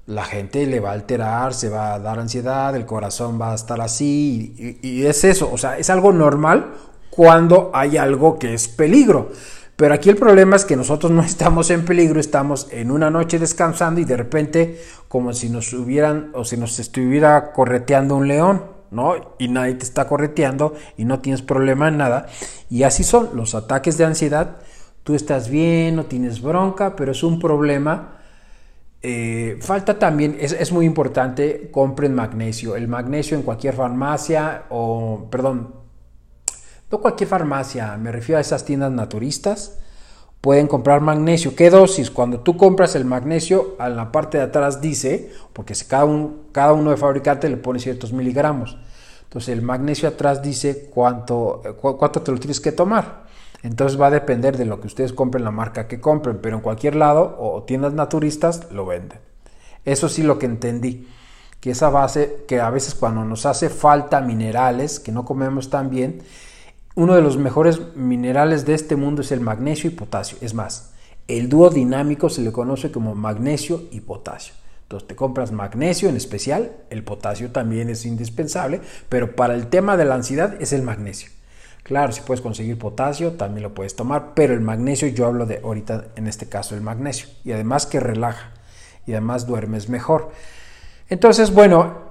la 0.06 0.24
gente 0.24 0.66
le 0.66 0.80
va 0.80 0.90
a 0.90 0.94
alterar, 0.94 1.54
se 1.54 1.68
va 1.68 1.94
a 1.94 1.98
dar 2.00 2.18
ansiedad, 2.18 2.74
el 2.74 2.86
corazón 2.86 3.40
va 3.40 3.52
a 3.52 3.54
estar 3.54 3.80
así 3.80 4.78
y, 4.82 4.88
y 4.88 5.06
es 5.06 5.22
eso, 5.22 5.50
o 5.52 5.58
sea, 5.58 5.78
es 5.78 5.88
algo 5.88 6.12
normal 6.12 6.74
cuando 7.10 7.70
hay 7.74 7.96
algo 7.96 8.38
que 8.38 8.54
es 8.54 8.68
peligro. 8.68 9.30
Pero 9.78 9.94
aquí 9.94 10.10
el 10.10 10.16
problema 10.16 10.56
es 10.56 10.64
que 10.64 10.74
nosotros 10.74 11.12
no 11.12 11.22
estamos 11.34 11.70
en 11.70 11.84
peligro, 11.84 12.18
estamos 12.18 12.66
en 12.72 12.90
una 12.90 13.10
noche 13.10 13.38
descansando 13.38 14.00
y 14.00 14.04
de 14.04 14.16
repente 14.16 14.80
como 15.06 15.32
si 15.32 15.48
nos 15.50 15.72
hubieran 15.72 16.32
o 16.34 16.44
si 16.44 16.56
nos 16.56 16.80
estuviera 16.80 17.52
correteando 17.52 18.16
un 18.16 18.26
león, 18.26 18.64
¿no? 18.90 19.14
Y 19.38 19.46
nadie 19.46 19.74
te 19.74 19.84
está 19.84 20.08
correteando 20.08 20.74
y 20.96 21.04
no 21.04 21.20
tienes 21.20 21.42
problema 21.42 21.86
en 21.86 21.96
nada. 21.96 22.26
Y 22.68 22.82
así 22.82 23.04
son 23.04 23.30
los 23.34 23.54
ataques 23.54 23.96
de 23.96 24.04
ansiedad. 24.04 24.56
Tú 25.04 25.14
estás 25.14 25.48
bien, 25.48 25.94
no 25.94 26.06
tienes 26.06 26.42
bronca, 26.42 26.96
pero 26.96 27.12
es 27.12 27.22
un 27.22 27.38
problema. 27.38 28.16
Eh, 29.00 29.58
falta 29.60 29.96
también, 29.96 30.36
es, 30.40 30.54
es, 30.54 30.72
muy 30.72 30.86
importante, 30.86 31.68
compren 31.70 32.16
magnesio. 32.16 32.74
El 32.74 32.88
magnesio 32.88 33.36
en 33.36 33.44
cualquier 33.44 33.74
farmacia 33.74 34.64
o, 34.70 35.28
perdón, 35.30 35.77
no 36.90 36.98
cualquier 36.98 37.28
farmacia, 37.28 37.96
me 37.96 38.12
refiero 38.12 38.38
a 38.38 38.40
esas 38.40 38.64
tiendas 38.64 38.90
naturistas, 38.92 39.78
pueden 40.40 40.66
comprar 40.66 41.00
magnesio. 41.00 41.54
¿Qué 41.54 41.70
dosis? 41.70 42.10
Cuando 42.10 42.40
tú 42.40 42.56
compras 42.56 42.94
el 42.94 43.04
magnesio, 43.04 43.76
en 43.80 43.96
la 43.96 44.12
parte 44.12 44.38
de 44.38 44.44
atrás 44.44 44.80
dice, 44.80 45.32
porque 45.52 45.74
cada, 45.86 46.06
cada 46.52 46.72
uno 46.72 46.90
de 46.90 46.96
fabricante 46.96 47.48
le 47.48 47.56
pone 47.56 47.80
ciertos 47.80 48.12
miligramos. 48.12 48.78
Entonces 49.24 49.50
el 49.50 49.62
magnesio 49.62 50.08
atrás 50.08 50.40
dice 50.40 50.88
cuánto, 50.88 51.62
cuánto 51.80 52.22
te 52.22 52.32
lo 52.32 52.38
tienes 52.38 52.60
que 52.60 52.72
tomar. 52.72 53.26
Entonces 53.62 54.00
va 54.00 54.06
a 54.06 54.10
depender 54.10 54.56
de 54.56 54.64
lo 54.64 54.80
que 54.80 54.86
ustedes 54.86 55.12
compren, 55.12 55.44
la 55.44 55.50
marca 55.50 55.88
que 55.88 56.00
compren, 56.00 56.38
pero 56.40 56.56
en 56.56 56.62
cualquier 56.62 56.94
lado 56.94 57.36
o 57.38 57.64
tiendas 57.64 57.92
naturistas 57.92 58.70
lo 58.70 58.86
venden. 58.86 59.18
Eso 59.84 60.08
sí 60.08 60.22
lo 60.22 60.38
que 60.38 60.46
entendí, 60.46 61.08
que 61.60 61.72
esa 61.72 61.90
base, 61.90 62.44
que 62.46 62.60
a 62.60 62.70
veces 62.70 62.94
cuando 62.94 63.24
nos 63.24 63.46
hace 63.46 63.68
falta 63.68 64.20
minerales, 64.20 65.00
que 65.00 65.12
no 65.12 65.24
comemos 65.24 65.70
tan 65.70 65.90
bien, 65.90 66.22
uno 66.94 67.14
de 67.14 67.22
los 67.22 67.36
mejores 67.36 67.94
minerales 67.94 68.66
de 68.66 68.74
este 68.74 68.96
mundo 68.96 69.22
es 69.22 69.32
el 69.32 69.40
magnesio 69.40 69.90
y 69.90 69.94
potasio. 69.94 70.38
Es 70.40 70.54
más, 70.54 70.90
el 71.28 71.48
dúo 71.48 71.70
dinámico 71.70 72.28
se 72.28 72.42
le 72.42 72.52
conoce 72.52 72.90
como 72.90 73.14
magnesio 73.14 73.82
y 73.90 74.00
potasio. 74.00 74.54
Entonces 74.82 75.06
te 75.06 75.16
compras 75.16 75.52
magnesio 75.52 76.08
en 76.08 76.16
especial, 76.16 76.72
el 76.88 77.04
potasio 77.04 77.50
también 77.50 77.90
es 77.90 78.06
indispensable, 78.06 78.80
pero 79.10 79.36
para 79.36 79.54
el 79.54 79.66
tema 79.66 79.98
de 79.98 80.06
la 80.06 80.14
ansiedad 80.14 80.60
es 80.62 80.72
el 80.72 80.82
magnesio. 80.82 81.30
Claro, 81.82 82.12
si 82.12 82.22
puedes 82.22 82.40
conseguir 82.40 82.78
potasio, 82.78 83.32
también 83.32 83.62
lo 83.62 83.74
puedes 83.74 83.96
tomar, 83.96 84.32
pero 84.34 84.54
el 84.54 84.60
magnesio 84.60 85.08
yo 85.08 85.26
hablo 85.26 85.44
de 85.44 85.60
ahorita, 85.62 86.06
en 86.16 86.26
este 86.26 86.48
caso, 86.48 86.74
el 86.74 86.80
magnesio. 86.80 87.28
Y 87.44 87.52
además 87.52 87.86
que 87.86 88.00
relaja 88.00 88.52
y 89.06 89.12
además 89.12 89.46
duermes 89.46 89.88
mejor. 89.88 90.30
Entonces, 91.08 91.52
bueno, 91.52 92.07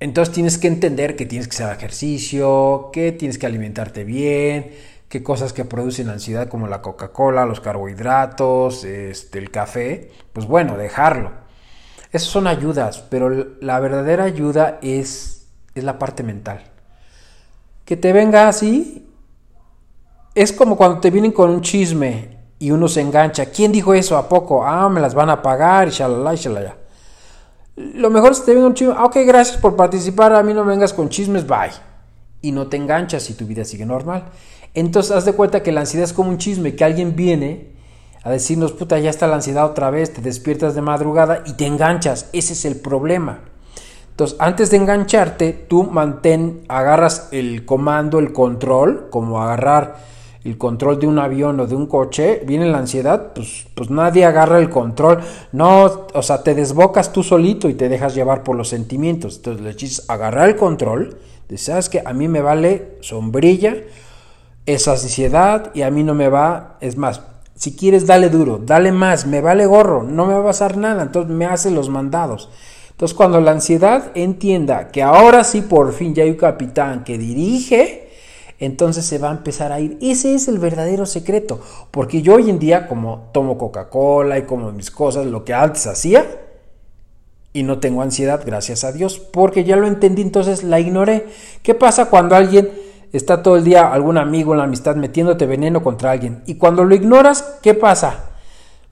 entonces 0.00 0.34
tienes 0.34 0.58
que 0.58 0.68
entender 0.68 1.16
que 1.16 1.26
tienes 1.26 1.48
que 1.48 1.56
hacer 1.56 1.76
ejercicio, 1.76 2.90
que 2.92 3.12
tienes 3.12 3.38
que 3.38 3.46
alimentarte 3.46 4.04
bien, 4.04 4.72
qué 5.08 5.22
cosas 5.22 5.52
que 5.52 5.64
producen 5.64 6.08
ansiedad 6.08 6.48
como 6.48 6.68
la 6.68 6.82
Coca-Cola, 6.82 7.46
los 7.46 7.60
carbohidratos, 7.60 8.84
este, 8.84 9.38
el 9.38 9.50
café, 9.50 10.12
pues 10.32 10.46
bueno, 10.46 10.76
dejarlo. 10.76 11.32
Esas 12.12 12.28
son 12.28 12.46
ayudas, 12.46 13.00
pero 13.10 13.30
la 13.60 13.80
verdadera 13.80 14.24
ayuda 14.24 14.78
es, 14.82 15.48
es 15.74 15.84
la 15.84 15.98
parte 15.98 16.22
mental. 16.22 16.62
Que 17.84 17.96
te 17.96 18.12
venga 18.12 18.48
así 18.48 19.04
es 20.38 20.52
como 20.52 20.76
cuando 20.76 21.00
te 21.00 21.10
vienen 21.10 21.32
con 21.32 21.50
un 21.50 21.62
chisme 21.62 22.38
y 22.60 22.70
uno 22.70 22.86
se 22.86 23.00
engancha. 23.00 23.46
¿Quién 23.46 23.72
dijo 23.72 23.92
eso? 23.92 24.16
¿A 24.16 24.28
poco? 24.28 24.64
Ah, 24.64 24.88
me 24.88 25.00
las 25.00 25.12
van 25.12 25.30
a 25.30 25.42
pagar 25.42 25.88
y 25.88 25.90
shalala 25.90 26.32
y 26.32 26.36
shalala. 26.36 26.76
Lo 27.78 28.10
mejor 28.10 28.32
es 28.32 28.40
que 28.40 28.46
te 28.46 28.54
venga 28.54 28.66
un 28.66 28.74
chisme. 28.74 28.94
Ah, 28.96 29.04
ok, 29.04 29.18
gracias 29.24 29.56
por 29.56 29.76
participar. 29.76 30.32
A 30.32 30.42
mí 30.42 30.52
no 30.52 30.64
vengas 30.64 30.92
con 30.92 31.08
chismes, 31.08 31.46
bye. 31.46 31.70
Y 32.42 32.50
no 32.50 32.66
te 32.66 32.76
enganchas 32.76 33.30
y 33.30 33.34
tu 33.34 33.46
vida 33.46 33.64
sigue 33.64 33.86
normal. 33.86 34.24
Entonces, 34.74 35.12
haz 35.12 35.24
de 35.24 35.32
cuenta 35.32 35.62
que 35.62 35.70
la 35.70 35.80
ansiedad 35.80 36.04
es 36.04 36.12
como 36.12 36.30
un 36.30 36.38
chisme, 36.38 36.74
que 36.74 36.84
alguien 36.84 37.14
viene 37.14 37.68
a 38.24 38.30
decirnos, 38.30 38.72
puta, 38.72 38.98
ya 38.98 39.10
está 39.10 39.26
la 39.26 39.36
ansiedad 39.36 39.64
otra 39.64 39.90
vez, 39.90 40.12
te 40.12 40.20
despiertas 40.20 40.74
de 40.74 40.82
madrugada 40.82 41.42
y 41.46 41.52
te 41.52 41.66
enganchas. 41.66 42.28
Ese 42.32 42.52
es 42.52 42.64
el 42.64 42.76
problema. 42.76 43.40
Entonces, 44.10 44.36
antes 44.40 44.70
de 44.70 44.78
engancharte, 44.78 45.52
tú 45.52 45.84
mantén, 45.84 46.62
agarras 46.66 47.28
el 47.30 47.64
comando, 47.64 48.18
el 48.18 48.32
control, 48.32 49.08
como 49.10 49.40
agarrar 49.40 49.98
el 50.44 50.56
control 50.56 50.98
de 50.98 51.06
un 51.06 51.18
avión 51.18 51.60
o 51.60 51.66
de 51.66 51.74
un 51.74 51.86
coche, 51.86 52.42
viene 52.46 52.70
la 52.70 52.78
ansiedad, 52.78 53.32
pues, 53.34 53.66
pues 53.74 53.90
nadie 53.90 54.24
agarra 54.24 54.58
el 54.58 54.70
control. 54.70 55.18
No, 55.52 56.06
o 56.14 56.22
sea, 56.22 56.42
te 56.42 56.54
desbocas 56.54 57.12
tú 57.12 57.22
solito 57.22 57.68
y 57.68 57.74
te 57.74 57.88
dejas 57.88 58.14
llevar 58.14 58.42
por 58.42 58.56
los 58.56 58.68
sentimientos. 58.68 59.36
Entonces, 59.36 59.64
le 59.64 59.72
dices, 59.74 60.04
agarrar 60.08 60.48
el 60.48 60.56
control, 60.56 61.18
sabes 61.56 61.88
que 61.88 62.02
a 62.04 62.12
mí 62.12 62.28
me 62.28 62.40
vale 62.40 62.98
sombrilla 63.00 63.76
esa 64.66 64.92
ansiedad 64.92 65.70
y 65.74 65.82
a 65.82 65.90
mí 65.90 66.02
no 66.02 66.14
me 66.14 66.28
va, 66.28 66.76
es 66.80 66.96
más, 66.96 67.22
si 67.54 67.74
quieres, 67.74 68.06
dale 68.06 68.28
duro, 68.28 68.60
dale 68.64 68.92
más, 68.92 69.26
me 69.26 69.40
vale 69.40 69.66
gorro, 69.66 70.02
no 70.02 70.26
me 70.26 70.34
va 70.34 70.40
a 70.40 70.44
pasar 70.44 70.76
nada, 70.76 71.02
entonces 71.02 71.34
me 71.34 71.46
hace 71.46 71.70
los 71.70 71.88
mandados. 71.88 72.50
Entonces, 72.90 73.16
cuando 73.16 73.40
la 73.40 73.52
ansiedad 73.52 74.10
entienda 74.14 74.88
que 74.88 75.02
ahora 75.02 75.42
sí 75.42 75.62
por 75.62 75.92
fin 75.92 76.14
ya 76.14 76.24
hay 76.24 76.30
un 76.30 76.36
capitán 76.36 77.04
que 77.04 77.16
dirige, 77.16 78.07
entonces 78.58 79.04
se 79.04 79.18
va 79.18 79.28
a 79.28 79.32
empezar 79.32 79.72
a 79.72 79.80
ir. 79.80 79.98
Ese 80.00 80.34
es 80.34 80.48
el 80.48 80.58
verdadero 80.58 81.06
secreto. 81.06 81.60
Porque 81.90 82.22
yo 82.22 82.34
hoy 82.34 82.50
en 82.50 82.58
día, 82.58 82.86
como 82.88 83.28
tomo 83.32 83.58
Coca-Cola 83.58 84.38
y 84.38 84.42
como 84.42 84.72
mis 84.72 84.90
cosas, 84.90 85.26
lo 85.26 85.44
que 85.44 85.54
antes 85.54 85.86
hacía, 85.86 86.26
y 87.52 87.62
no 87.62 87.78
tengo 87.78 88.02
ansiedad, 88.02 88.42
gracias 88.44 88.84
a 88.84 88.92
Dios, 88.92 89.18
porque 89.18 89.64
ya 89.64 89.76
lo 89.76 89.86
entendí, 89.86 90.22
entonces 90.22 90.62
la 90.62 90.80
ignoré. 90.80 91.26
¿Qué 91.62 91.74
pasa 91.74 92.06
cuando 92.06 92.36
alguien 92.36 92.68
está 93.12 93.42
todo 93.42 93.56
el 93.56 93.64
día 93.64 93.92
algún 93.92 94.18
amigo 94.18 94.52
en 94.52 94.58
la 94.58 94.64
amistad 94.64 94.96
metiéndote 94.96 95.46
veneno 95.46 95.82
contra 95.82 96.10
alguien. 96.10 96.42
Y 96.46 96.56
cuando 96.56 96.84
lo 96.84 96.94
ignoras, 96.94 97.58
¿qué 97.62 97.74
pasa? 97.74 98.27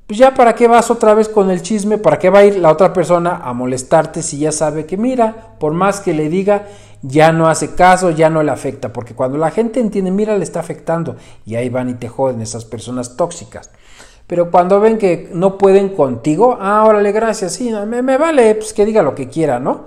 Pues 0.06 0.18
ya 0.18 0.34
para 0.34 0.54
qué 0.54 0.68
vas 0.68 0.90
otra 0.90 1.14
vez 1.14 1.28
con 1.28 1.50
el 1.50 1.62
chisme, 1.62 1.98
para 1.98 2.18
qué 2.18 2.30
va 2.30 2.40
a 2.40 2.44
ir 2.44 2.58
la 2.58 2.70
otra 2.70 2.92
persona 2.92 3.40
a 3.42 3.52
molestarte 3.52 4.22
si 4.22 4.38
ya 4.38 4.52
sabe 4.52 4.86
que 4.86 4.96
mira, 4.96 5.54
por 5.58 5.72
más 5.72 6.00
que 6.00 6.14
le 6.14 6.28
diga, 6.28 6.68
ya 7.02 7.32
no 7.32 7.48
hace 7.48 7.74
caso, 7.74 8.10
ya 8.10 8.30
no 8.30 8.44
le 8.44 8.52
afecta, 8.52 8.92
porque 8.92 9.14
cuando 9.14 9.36
la 9.36 9.50
gente 9.50 9.80
entiende, 9.80 10.12
mira, 10.12 10.38
le 10.38 10.44
está 10.44 10.60
afectando 10.60 11.16
y 11.44 11.56
ahí 11.56 11.68
van 11.70 11.90
y 11.90 11.94
te 11.94 12.08
joden 12.08 12.40
esas 12.40 12.64
personas 12.64 13.16
tóxicas. 13.16 13.70
Pero 14.28 14.50
cuando 14.52 14.78
ven 14.80 14.98
que 14.98 15.28
no 15.32 15.58
pueden 15.58 15.88
contigo, 15.88 16.56
ah, 16.60 16.84
órale, 16.84 17.10
gracias, 17.10 17.54
sí, 17.54 17.72
me, 17.86 18.02
me 18.02 18.16
vale, 18.16 18.54
pues 18.54 18.72
que 18.72 18.84
diga 18.86 19.02
lo 19.02 19.14
que 19.16 19.28
quiera, 19.28 19.58
¿no? 19.58 19.86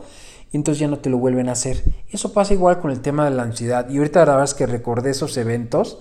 y 0.52 0.58
entonces 0.58 0.80
ya 0.80 0.88
no 0.88 0.98
te 0.98 1.10
lo 1.10 1.18
vuelven 1.18 1.50
a 1.50 1.54
hacer. 1.54 1.84
Eso 2.10 2.34
pasa 2.34 2.54
igual 2.54 2.80
con 2.80 2.92
el 2.92 3.02
tema 3.02 3.26
de 3.26 3.32
la 3.32 3.44
ansiedad. 3.44 3.88
Y 3.90 3.98
ahorita 3.98 4.20
la 4.20 4.32
verdad 4.32 4.44
es 4.46 4.54
que 4.54 4.66
recordé 4.66 5.12
esos 5.12 5.38
eventos 5.38 6.00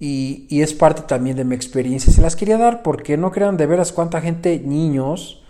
y, 0.00 0.62
es 0.62 0.72
parte 0.72 1.02
también 1.02 1.36
de 1.36 1.44
mi 1.44 1.54
experiencia. 1.54 2.12
Se 2.12 2.22
las 2.22 2.34
quería 2.34 2.56
dar 2.56 2.82
porque 2.82 3.16
no 3.18 3.30
crean 3.30 3.58
de 3.58 3.66
veras 3.66 3.92
cuánta 3.92 4.22
gente, 4.22 4.58
niños 4.58 5.42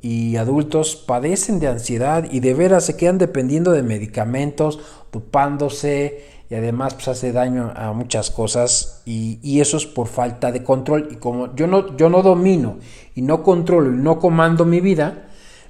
y 0.00 0.36
adultos, 0.36 0.94
padecen 0.94 1.58
de 1.58 1.66
ansiedad 1.66 2.24
y 2.30 2.40
de 2.40 2.54
veras 2.54 2.84
se 2.84 2.96
quedan 2.96 3.18
dependiendo 3.18 3.72
de 3.72 3.82
medicamentos, 3.82 4.78
tupándose 5.10 6.24
y 6.48 6.54
además 6.54 6.94
pues 6.94 7.08
hace 7.08 7.32
daño 7.32 7.72
a 7.74 7.92
muchas 7.92 8.30
cosas 8.30 9.02
y, 9.04 9.40
y, 9.42 9.60
eso 9.60 9.76
es 9.76 9.86
por 9.86 10.06
falta 10.06 10.52
de 10.52 10.62
control 10.62 11.08
y 11.10 11.16
como 11.16 11.52
yo 11.56 11.66
no, 11.66 11.96
yo 11.96 12.08
no 12.08 12.22
domino 12.22 12.78
y 13.16 13.22
no 13.22 13.42
controlo 13.42 13.90
y 13.90 13.96
no 13.96 14.20
comando 14.20 14.64
mi 14.64 14.80
vida, 14.80 15.26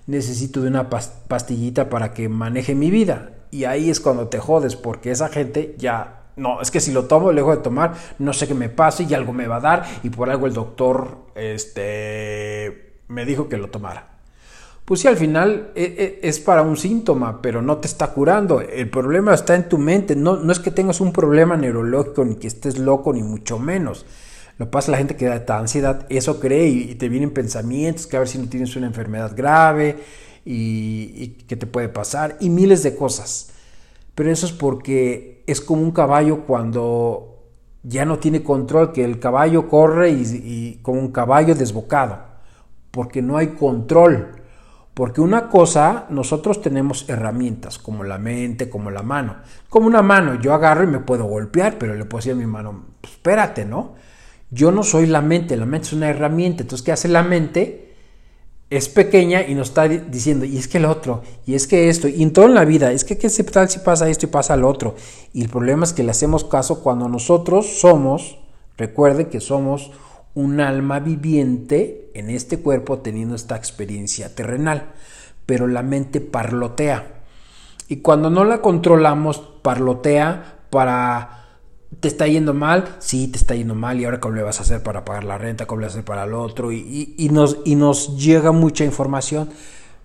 necesito 0.06 0.60
de 0.60 0.68
una 0.68 0.90
pastillita 0.90 1.88
para 1.88 2.12
que 2.12 2.28
maneje 2.28 2.74
mi 2.74 2.90
vida. 2.90 3.32
Y 3.50 3.64
ahí 3.64 3.88
es 3.88 4.00
cuando 4.00 4.28
te 4.28 4.38
jodes, 4.38 4.76
porque 4.76 5.10
esa 5.10 5.28
gente 5.28 5.76
ya, 5.78 6.15
no, 6.36 6.60
es 6.60 6.70
que 6.70 6.80
si 6.80 6.92
lo 6.92 7.04
tomo, 7.04 7.32
dejo 7.32 7.56
de 7.56 7.62
tomar, 7.62 7.94
no 8.18 8.32
sé 8.32 8.46
qué 8.46 8.54
me 8.54 8.68
pase 8.68 9.04
y 9.04 9.14
algo 9.14 9.32
me 9.32 9.46
va 9.46 9.56
a 9.56 9.60
dar 9.60 9.86
y 10.02 10.10
por 10.10 10.30
algo 10.30 10.46
el 10.46 10.52
doctor, 10.52 11.18
este, 11.34 13.00
me 13.08 13.24
dijo 13.24 13.48
que 13.48 13.56
lo 13.56 13.68
tomara. 13.68 14.12
Pues 14.84 15.00
sí, 15.00 15.08
al 15.08 15.16
final 15.16 15.72
e, 15.74 16.20
e, 16.22 16.28
es 16.28 16.38
para 16.38 16.62
un 16.62 16.76
síntoma, 16.76 17.42
pero 17.42 17.60
no 17.60 17.78
te 17.78 17.88
está 17.88 18.08
curando. 18.08 18.60
El 18.60 18.88
problema 18.88 19.34
está 19.34 19.56
en 19.56 19.68
tu 19.68 19.78
mente. 19.78 20.14
No, 20.14 20.36
no 20.36 20.52
es 20.52 20.60
que 20.60 20.70
tengas 20.70 21.00
un 21.00 21.12
problema 21.12 21.56
neurológico, 21.56 22.24
ni 22.24 22.36
que 22.36 22.46
estés 22.46 22.78
loco, 22.78 23.12
ni 23.12 23.24
mucho 23.24 23.58
menos 23.58 24.06
lo 24.58 24.70
pasa 24.70 24.90
la 24.90 24.98
gente 24.98 25.16
que 25.16 25.26
da 25.26 25.58
ansiedad, 25.58 26.06
eso 26.08 26.40
cree 26.40 26.68
y, 26.68 26.94
te 26.94 27.08
vienen 27.08 27.30
pensamientos 27.30 28.06
que 28.06 28.16
a 28.16 28.20
ver 28.20 28.28
si 28.28 28.38
no 28.38 28.48
tienes 28.48 28.74
una 28.76 28.86
enfermedad 28.86 29.32
grave 29.36 29.98
y, 30.44 31.12
y 31.14 31.28
qué 31.46 31.56
te 31.56 31.66
puede 31.66 31.88
pasar 31.88 32.36
y 32.40 32.48
miles 32.48 32.82
de 32.82 32.96
cosas. 32.96 33.52
Pero 34.16 34.32
eso 34.32 34.46
es 34.46 34.52
porque 34.52 35.44
es 35.46 35.60
como 35.60 35.82
un 35.82 35.92
caballo 35.92 36.46
cuando 36.46 37.36
ya 37.82 38.06
no 38.06 38.18
tiene 38.18 38.42
control, 38.42 38.92
que 38.92 39.04
el 39.04 39.20
caballo 39.20 39.68
corre 39.68 40.10
y, 40.10 40.80
como 40.82 40.98
un 40.98 41.12
caballo 41.12 41.54
desbocado, 41.54 42.18
porque 42.90 43.20
no 43.20 43.36
hay 43.36 43.48
control. 43.48 44.40
Porque 44.94 45.20
una 45.20 45.50
cosa, 45.50 46.06
nosotros 46.08 46.62
tenemos 46.62 47.06
herramientas, 47.10 47.78
como 47.78 48.04
la 48.04 48.16
mente, 48.16 48.70
como 48.70 48.90
la 48.90 49.02
mano. 49.02 49.36
Como 49.68 49.86
una 49.86 50.00
mano, 50.00 50.40
yo 50.40 50.54
agarro 50.54 50.84
y 50.84 50.86
me 50.86 51.00
puedo 51.00 51.26
golpear, 51.26 51.76
pero 51.78 51.94
le 51.94 52.06
puedo 52.06 52.20
decir 52.20 52.32
a 52.32 52.36
mi 52.36 52.46
mano, 52.46 52.86
pues, 53.02 53.12
espérate, 53.12 53.66
¿no? 53.66 53.96
Yo 54.50 54.72
no 54.72 54.82
soy 54.82 55.06
la 55.06 55.20
mente, 55.20 55.58
la 55.58 55.66
mente 55.66 55.88
es 55.88 55.92
una 55.92 56.08
herramienta. 56.08 56.62
Entonces, 56.62 56.82
¿qué 56.82 56.92
hace 56.92 57.08
la 57.08 57.22
mente? 57.22 57.85
Es 58.68 58.88
pequeña 58.88 59.42
y 59.42 59.54
nos 59.54 59.68
está 59.68 59.86
diciendo, 59.86 60.44
y 60.44 60.58
es 60.58 60.66
que 60.66 60.78
el 60.78 60.86
otro, 60.86 61.22
y 61.46 61.54
es 61.54 61.68
que 61.68 61.88
esto, 61.88 62.08
y 62.08 62.22
en 62.22 62.32
toda 62.32 62.48
la 62.48 62.64
vida, 62.64 62.90
es 62.90 63.04
que 63.04 63.16
qué 63.16 63.28
tal 63.28 63.68
si 63.68 63.78
pasa 63.78 64.08
esto 64.08 64.26
y 64.26 64.28
pasa 64.28 64.56
lo 64.56 64.68
otro. 64.68 64.96
Y 65.32 65.42
el 65.42 65.48
problema 65.48 65.84
es 65.84 65.92
que 65.92 66.02
le 66.02 66.10
hacemos 66.10 66.44
caso 66.44 66.82
cuando 66.82 67.08
nosotros 67.08 67.78
somos, 67.78 68.38
recuerde 68.76 69.28
que 69.28 69.40
somos 69.40 69.92
un 70.34 70.60
alma 70.60 70.98
viviente 70.98 72.10
en 72.14 72.28
este 72.28 72.58
cuerpo 72.58 72.98
teniendo 72.98 73.36
esta 73.36 73.56
experiencia 73.56 74.34
terrenal, 74.34 74.92
pero 75.46 75.68
la 75.68 75.82
mente 75.82 76.20
parlotea. 76.20 77.22
Y 77.88 77.98
cuando 77.98 78.30
no 78.30 78.44
la 78.44 78.60
controlamos, 78.62 79.38
parlotea 79.62 80.58
para 80.70 81.45
¿Te 82.00 82.08
está 82.08 82.26
yendo 82.26 82.54
mal? 82.54 82.96
Sí, 82.98 83.28
te 83.28 83.38
está 83.38 83.54
yendo 83.54 83.74
mal. 83.74 84.00
¿Y 84.00 84.04
ahora 84.04 84.20
cómo 84.20 84.34
le 84.34 84.42
vas 84.42 84.60
a 84.60 84.62
hacer 84.62 84.82
para 84.82 85.04
pagar 85.04 85.24
la 85.24 85.38
renta? 85.38 85.66
¿Cómo 85.66 85.80
le 85.80 85.86
vas 85.86 85.94
a 85.94 85.96
hacer 85.98 86.04
para 86.04 86.24
el 86.24 86.34
otro? 86.34 86.72
Y, 86.72 87.28
nos, 87.32 87.58
y 87.64 87.74
nos 87.74 88.16
llega 88.16 88.52
mucha 88.52 88.84
información. 88.84 89.48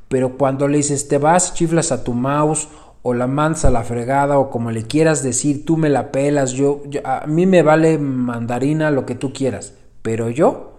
Pero 0.08 0.38
cuando 0.38 0.68
le 0.68 0.78
dices, 0.78 1.08
te 1.08 1.18
vas, 1.18 1.54
chiflas 1.54 1.92
a 1.92 2.04
tu 2.04 2.14
mouse 2.14 2.68
o 3.04 3.14
la 3.14 3.28
mansa 3.28 3.70
la 3.70 3.84
fregada 3.84 4.38
o 4.38 4.50
como 4.50 4.72
le 4.72 4.84
quieras 4.84 5.24
decir, 5.24 5.66
tú 5.66 5.76
me 5.78 5.90
la 5.90 6.12
pelas, 6.12 6.52
yo, 6.52 6.84
a 7.04 7.26
mí 7.28 7.46
me 7.46 7.64
vale 7.64 7.98
mandarina 7.98 8.92
lo 8.92 9.06
que 9.06 9.16
tú 9.16 9.34
quieras. 9.34 9.74
Pero 10.02 10.30
yo 10.30 10.71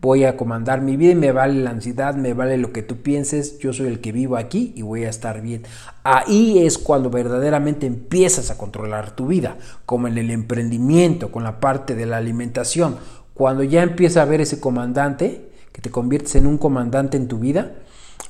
voy 0.00 0.24
a 0.24 0.36
comandar 0.36 0.80
mi 0.80 0.96
vida 0.96 1.12
y 1.12 1.16
me 1.16 1.32
vale 1.32 1.62
la 1.62 1.70
ansiedad, 1.70 2.14
me 2.14 2.32
vale 2.32 2.56
lo 2.56 2.72
que 2.72 2.82
tú 2.82 2.98
pienses, 2.98 3.58
yo 3.58 3.72
soy 3.72 3.88
el 3.88 4.00
que 4.00 4.12
vivo 4.12 4.36
aquí 4.36 4.72
y 4.76 4.82
voy 4.82 5.04
a 5.04 5.08
estar 5.08 5.40
bien. 5.40 5.64
Ahí 6.04 6.58
es 6.64 6.78
cuando 6.78 7.10
verdaderamente 7.10 7.86
empiezas 7.86 8.50
a 8.50 8.58
controlar 8.58 9.10
tu 9.10 9.26
vida, 9.26 9.56
como 9.86 10.06
en 10.06 10.16
el 10.18 10.30
emprendimiento, 10.30 11.32
con 11.32 11.42
la 11.42 11.60
parte 11.60 11.94
de 11.94 12.06
la 12.06 12.18
alimentación. 12.18 12.96
Cuando 13.34 13.62
ya 13.64 13.82
empieza 13.82 14.22
a 14.22 14.26
ver 14.26 14.40
ese 14.40 14.60
comandante, 14.60 15.50
que 15.72 15.82
te 15.82 15.90
conviertes 15.90 16.36
en 16.36 16.46
un 16.46 16.58
comandante 16.58 17.16
en 17.16 17.28
tu 17.28 17.38
vida, 17.38 17.72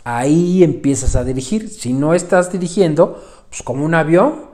ahí 0.05 0.65
empiezas 0.65 1.17
a 1.17 1.25
dirigir. 1.25 1.69
Si 1.69 1.93
no 1.93 2.15
estás 2.15 2.51
dirigiendo, 2.51 3.23
pues 3.51 3.63
como 3.63 3.85
un 3.85 3.95
avión, 3.95 4.49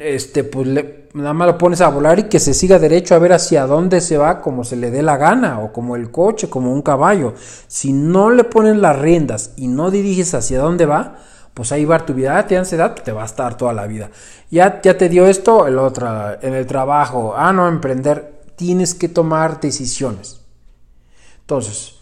este, 0.00 0.44
pues 0.44 0.68
nada 1.14 1.32
más 1.32 1.46
lo 1.46 1.58
pones 1.58 1.80
a 1.80 1.88
volar 1.88 2.18
y 2.18 2.24
que 2.24 2.40
se 2.40 2.54
siga 2.54 2.78
derecho 2.78 3.14
a 3.14 3.18
ver 3.18 3.32
hacia 3.32 3.66
dónde 3.66 4.00
se 4.00 4.18
va 4.18 4.40
como 4.40 4.64
se 4.64 4.76
le 4.76 4.90
dé 4.90 5.02
la 5.02 5.16
gana 5.16 5.60
o 5.60 5.72
como 5.72 5.96
el 5.96 6.10
coche, 6.10 6.48
como 6.48 6.72
un 6.72 6.82
caballo. 6.82 7.34
Si 7.66 7.92
no 7.92 8.30
le 8.30 8.44
pones 8.44 8.76
las 8.76 8.98
riendas 8.98 9.52
y 9.56 9.68
no 9.68 9.90
diriges 9.90 10.34
hacia 10.34 10.60
dónde 10.60 10.86
va, 10.86 11.16
pues 11.54 11.70
ahí 11.72 11.84
va 11.84 12.04
tu 12.04 12.14
vida. 12.14 12.36
Ah, 12.36 12.46
te 12.46 12.56
ansiedad, 12.56 12.94
te 12.94 13.12
va 13.12 13.22
a 13.22 13.26
estar 13.26 13.56
toda 13.56 13.72
la 13.72 13.86
vida. 13.86 14.10
Ya, 14.50 14.80
ya 14.82 14.98
te 14.98 15.08
dio 15.08 15.26
esto, 15.26 15.66
el 15.66 15.78
otro, 15.78 16.08
en 16.42 16.54
el 16.54 16.66
trabajo, 16.66 17.34
ah, 17.36 17.52
no, 17.52 17.68
emprender, 17.68 18.42
tienes 18.56 18.94
que 18.94 19.08
tomar 19.08 19.60
decisiones. 19.60 20.40
Entonces, 21.40 21.93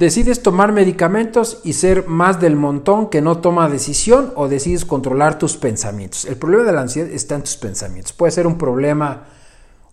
Decides 0.00 0.42
tomar 0.42 0.72
medicamentos 0.72 1.60
y 1.62 1.74
ser 1.74 2.06
más 2.06 2.40
del 2.40 2.56
montón 2.56 3.10
que 3.10 3.20
no 3.20 3.36
toma 3.36 3.68
decisión 3.68 4.32
o 4.34 4.48
decides 4.48 4.86
controlar 4.86 5.38
tus 5.38 5.58
pensamientos. 5.58 6.24
El 6.24 6.36
problema 6.36 6.64
de 6.64 6.72
la 6.72 6.80
ansiedad 6.80 7.10
está 7.10 7.34
en 7.34 7.42
tus 7.42 7.58
pensamientos. 7.58 8.14
Puede 8.14 8.32
ser 8.32 8.46
un 8.46 8.56
problema 8.56 9.24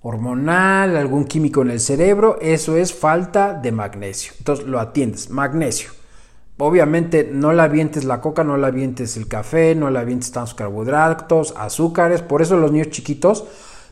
hormonal, 0.04 0.96
algún 0.96 1.26
químico 1.26 1.62
en 1.62 1.72
el 1.72 1.82
cerebro, 1.82 2.40
eso 2.40 2.78
es 2.78 2.94
falta 2.94 3.54
de 3.54 3.74
magnesio. 3.74 4.32
Entonces 4.38 4.66
lo 4.66 4.80
atiendes, 4.80 5.30
magnesio. 5.30 5.90
Obviamente 6.58 7.30
no 7.30 7.52
la 7.52 7.64
avientes 7.64 8.06
la 8.06 8.22
coca, 8.22 8.46
no 8.46 8.56
la 8.56 8.68
avientes 8.68 9.18
el 9.18 9.28
café, 9.28 9.76
no 9.76 9.90
la 9.90 10.00
avientes 10.00 10.32
tantos 10.32 10.54
carbohidratos, 10.54 11.54
azúcares. 11.58 12.22
Por 12.22 12.42
eso 12.42 12.56
los 12.56 12.72
niños 12.72 12.92
chiquitos 12.92 13.44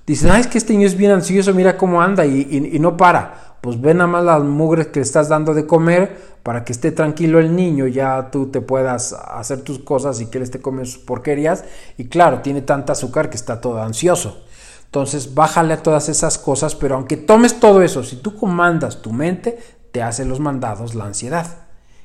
Dicen, 0.06 0.30
es 0.36 0.46
que 0.46 0.60
este 0.60 0.74
niño 0.74 0.86
es 0.86 0.96
bien 0.96 1.12
ansioso, 1.12 1.54
mira 1.54 1.78
cómo 1.78 2.02
anda 2.02 2.26
y, 2.26 2.78
no 2.80 2.96
para. 2.96 3.55
Pues 3.66 3.82
ven 3.82 3.98
nada 3.98 4.08
más 4.08 4.24
las 4.24 4.44
mugres 4.44 4.90
que 4.90 5.00
le 5.00 5.04
estás 5.04 5.28
dando 5.28 5.56
de 5.56 5.66
comer 5.66 6.36
para 6.44 6.64
que 6.64 6.72
esté 6.72 6.92
tranquilo 6.92 7.40
el 7.40 7.56
niño, 7.56 7.88
ya 7.88 8.30
tú 8.30 8.52
te 8.52 8.62
puedas 8.62 9.12
hacer 9.12 9.62
tus 9.62 9.80
cosas 9.80 10.22
y 10.22 10.28
que 10.28 10.38
él 10.38 10.44
esté 10.44 10.62
comiendo 10.62 10.86
sus 10.88 11.02
porquerías. 11.02 11.64
Y 11.98 12.06
claro, 12.06 12.42
tiene 12.42 12.62
tanta 12.62 12.94
azúcar 12.94 13.28
que 13.32 13.38
está 13.38 13.62
todo 13.62 13.82
ansioso. 13.82 14.46
Entonces, 14.84 15.34
bájale 15.34 15.74
a 15.74 15.82
todas 15.82 16.10
esas 16.10 16.38
cosas, 16.38 16.76
pero 16.76 16.94
aunque 16.94 17.18
tomes 17.18 17.60
todo 17.60 17.82
eso, 17.82 18.04
si 18.04 18.18
tú 18.18 18.36
comandas 18.36 19.02
tu 19.02 19.12
mente, 19.12 19.58
te 19.92 20.04
hace 20.04 20.26
los 20.26 20.40
mandados 20.40 20.94
la 20.94 21.06
ansiedad. 21.06 21.48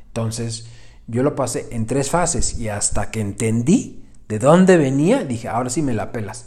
Entonces, 0.06 0.66
yo 1.08 1.22
lo 1.22 1.34
pasé 1.34 1.68
en 1.72 1.84
tres 1.84 2.08
fases 2.08 2.58
y 2.58 2.70
hasta 2.70 3.10
que 3.10 3.20
entendí 3.20 4.06
de 4.28 4.38
dónde 4.38 4.78
venía, 4.78 5.24
dije, 5.24 5.48
ahora 5.48 5.68
sí 5.68 5.82
me 5.82 5.92
la 5.92 6.10
pelas. 6.10 6.46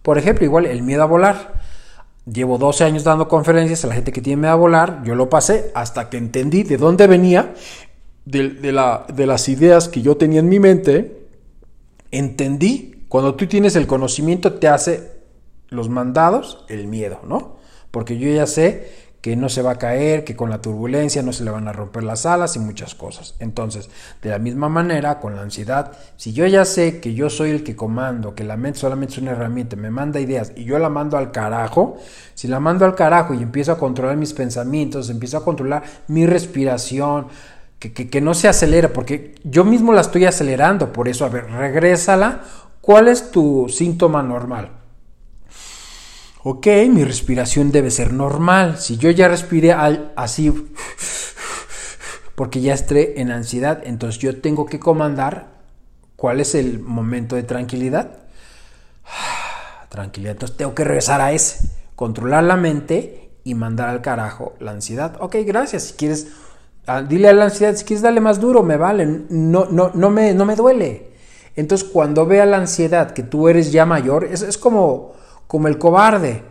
Por 0.00 0.16
ejemplo, 0.16 0.46
igual 0.46 0.64
el 0.64 0.82
miedo 0.82 1.02
a 1.02 1.06
volar. 1.06 1.73
Llevo 2.26 2.56
12 2.56 2.84
años 2.84 3.04
dando 3.04 3.28
conferencias 3.28 3.84
a 3.84 3.88
la 3.88 3.94
gente 3.94 4.12
que 4.12 4.22
tiene 4.22 4.42
miedo 4.42 4.52
a 4.52 4.56
volar. 4.56 5.02
Yo 5.04 5.14
lo 5.14 5.28
pasé 5.28 5.70
hasta 5.74 6.08
que 6.08 6.16
entendí 6.16 6.62
de 6.62 6.78
dónde 6.78 7.06
venía, 7.06 7.54
de, 8.24 8.72
la, 8.72 9.06
de 9.12 9.26
las 9.26 9.48
ideas 9.48 9.88
que 9.88 10.00
yo 10.00 10.16
tenía 10.16 10.40
en 10.40 10.48
mi 10.48 10.58
mente. 10.58 11.26
Entendí, 12.10 13.04
cuando 13.08 13.34
tú 13.34 13.46
tienes 13.46 13.76
el 13.76 13.86
conocimiento 13.86 14.54
te 14.54 14.68
hace 14.68 15.12
los 15.68 15.88
mandados 15.88 16.64
el 16.68 16.86
miedo, 16.86 17.20
¿no? 17.26 17.56
Porque 17.90 18.18
yo 18.18 18.30
ya 18.30 18.46
sé 18.46 19.03
que 19.24 19.36
no 19.36 19.48
se 19.48 19.62
va 19.62 19.70
a 19.70 19.78
caer, 19.78 20.22
que 20.22 20.36
con 20.36 20.50
la 20.50 20.60
turbulencia 20.60 21.22
no 21.22 21.32
se 21.32 21.44
le 21.44 21.50
van 21.50 21.66
a 21.66 21.72
romper 21.72 22.02
las 22.02 22.26
alas 22.26 22.56
y 22.56 22.58
muchas 22.58 22.94
cosas. 22.94 23.36
Entonces, 23.38 23.88
de 24.20 24.28
la 24.28 24.38
misma 24.38 24.68
manera, 24.68 25.18
con 25.18 25.34
la 25.34 25.40
ansiedad, 25.40 25.92
si 26.18 26.34
yo 26.34 26.46
ya 26.46 26.66
sé 26.66 27.00
que 27.00 27.14
yo 27.14 27.30
soy 27.30 27.48
el 27.48 27.64
que 27.64 27.74
comando, 27.74 28.34
que 28.34 28.44
la 28.44 28.58
mente 28.58 28.80
solamente 28.80 29.14
es 29.14 29.22
una 29.22 29.30
herramienta, 29.30 29.76
me 29.76 29.88
manda 29.88 30.20
ideas 30.20 30.52
y 30.56 30.64
yo 30.64 30.78
la 30.78 30.90
mando 30.90 31.16
al 31.16 31.32
carajo, 31.32 31.96
si 32.34 32.48
la 32.48 32.60
mando 32.60 32.84
al 32.84 32.94
carajo 32.94 33.32
y 33.32 33.42
empiezo 33.42 33.72
a 33.72 33.78
controlar 33.78 34.18
mis 34.18 34.34
pensamientos, 34.34 35.08
empiezo 35.08 35.38
a 35.38 35.44
controlar 35.46 35.84
mi 36.08 36.26
respiración, 36.26 37.28
que, 37.78 37.94
que, 37.94 38.20
no 38.20 38.34
se 38.34 38.48
acelera, 38.48 38.92
porque 38.92 39.36
yo 39.42 39.64
mismo 39.64 39.94
la 39.94 40.02
estoy 40.02 40.26
acelerando, 40.26 40.92
por 40.92 41.08
eso, 41.08 41.24
a 41.24 41.30
ver, 41.30 41.50
regrésala. 41.50 42.42
¿Cuál 42.82 43.08
es 43.08 43.30
tu 43.30 43.70
síntoma 43.70 44.22
normal? 44.22 44.83
Ok, 46.44 46.66
mi 46.90 47.04
respiración 47.04 47.72
debe 47.72 47.90
ser 47.90 48.12
normal. 48.12 48.78
Si 48.78 48.98
yo 48.98 49.10
ya 49.10 49.28
respiré 49.28 49.72
así, 49.72 50.52
porque 52.36 52.60
ya 52.60 52.74
estoy 52.74 53.14
en 53.16 53.32
ansiedad, 53.32 53.82
entonces 53.84 54.20
yo 54.20 54.40
tengo 54.40 54.66
que 54.66 54.78
comandar 54.78 55.54
cuál 56.16 56.40
es 56.40 56.54
el 56.54 56.78
momento 56.80 57.34
de 57.34 57.42
tranquilidad. 57.42 58.18
Tranquilidad, 59.88 60.32
entonces 60.32 60.56
tengo 60.56 60.74
que 60.74 60.84
regresar 60.84 61.20
a 61.20 61.32
ese, 61.32 61.70
controlar 61.96 62.44
la 62.44 62.56
mente 62.56 63.30
y 63.42 63.54
mandar 63.54 63.88
al 63.88 64.02
carajo 64.02 64.54
la 64.60 64.72
ansiedad. 64.72 65.16
Ok, 65.20 65.36
gracias. 65.46 65.84
Si 65.84 65.92
quieres, 65.94 66.28
ah, 66.86 67.00
dile 67.00 67.28
a 67.28 67.32
la 67.32 67.44
ansiedad, 67.44 67.74
si 67.74 67.84
quieres 67.84 68.02
darle 68.02 68.20
más 68.20 68.38
duro, 68.38 68.62
me 68.62 68.76
vale, 68.76 69.06
no, 69.30 69.66
no, 69.66 69.92
no, 69.94 70.10
me, 70.10 70.34
no 70.34 70.44
me 70.44 70.56
duele. 70.56 71.14
Entonces, 71.56 71.88
cuando 71.88 72.26
vea 72.26 72.44
la 72.44 72.58
ansiedad 72.58 73.12
que 73.12 73.22
tú 73.22 73.48
eres 73.48 73.72
ya 73.72 73.86
mayor, 73.86 74.24
es, 74.24 74.42
es 74.42 74.58
como 74.58 75.14
como 75.46 75.68
el 75.68 75.78
cobarde, 75.78 76.42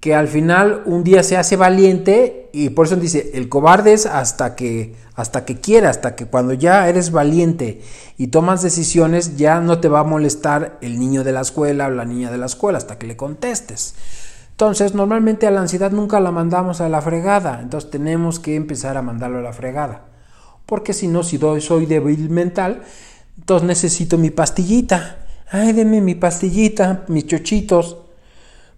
que 0.00 0.14
al 0.14 0.28
final 0.28 0.82
un 0.84 1.02
día 1.02 1.22
se 1.22 1.36
hace 1.36 1.56
valiente 1.56 2.50
y 2.52 2.70
por 2.70 2.86
eso 2.86 2.96
dice, 2.96 3.30
el 3.34 3.48
cobarde 3.48 3.94
es 3.94 4.06
hasta 4.06 4.54
que 4.54 4.94
hasta 5.14 5.44
que 5.44 5.60
quiera, 5.60 5.90
hasta 5.90 6.16
que 6.16 6.26
cuando 6.26 6.52
ya 6.52 6.88
eres 6.88 7.12
valiente 7.12 7.80
y 8.18 8.28
tomas 8.28 8.62
decisiones 8.62 9.36
ya 9.36 9.60
no 9.60 9.78
te 9.78 9.88
va 9.88 10.00
a 10.00 10.04
molestar 10.04 10.76
el 10.80 10.98
niño 10.98 11.22
de 11.22 11.32
la 11.32 11.40
escuela 11.40 11.86
o 11.86 11.90
la 11.90 12.04
niña 12.04 12.30
de 12.30 12.38
la 12.38 12.46
escuela 12.46 12.78
hasta 12.78 12.98
que 12.98 13.06
le 13.06 13.16
contestes. 13.16 13.94
Entonces, 14.50 14.94
normalmente 14.94 15.46
a 15.46 15.50
la 15.50 15.60
ansiedad 15.60 15.90
nunca 15.90 16.20
la 16.20 16.30
mandamos 16.30 16.80
a 16.80 16.88
la 16.88 17.00
fregada, 17.00 17.60
entonces 17.62 17.90
tenemos 17.90 18.38
que 18.38 18.56
empezar 18.56 18.96
a 18.96 19.02
mandarlo 19.02 19.38
a 19.38 19.42
la 19.42 19.52
fregada. 19.52 20.06
Porque 20.66 20.92
si 20.92 21.08
no, 21.08 21.22
si 21.22 21.38
soy 21.60 21.86
débil 21.86 22.30
mental, 22.30 22.82
entonces 23.36 23.66
necesito 23.66 24.16
mi 24.16 24.30
pastillita. 24.30 25.18
Ay, 25.50 25.72
deme 25.72 26.00
mi 26.00 26.14
pastillita, 26.14 27.04
mis 27.08 27.26
chochitos. 27.26 27.98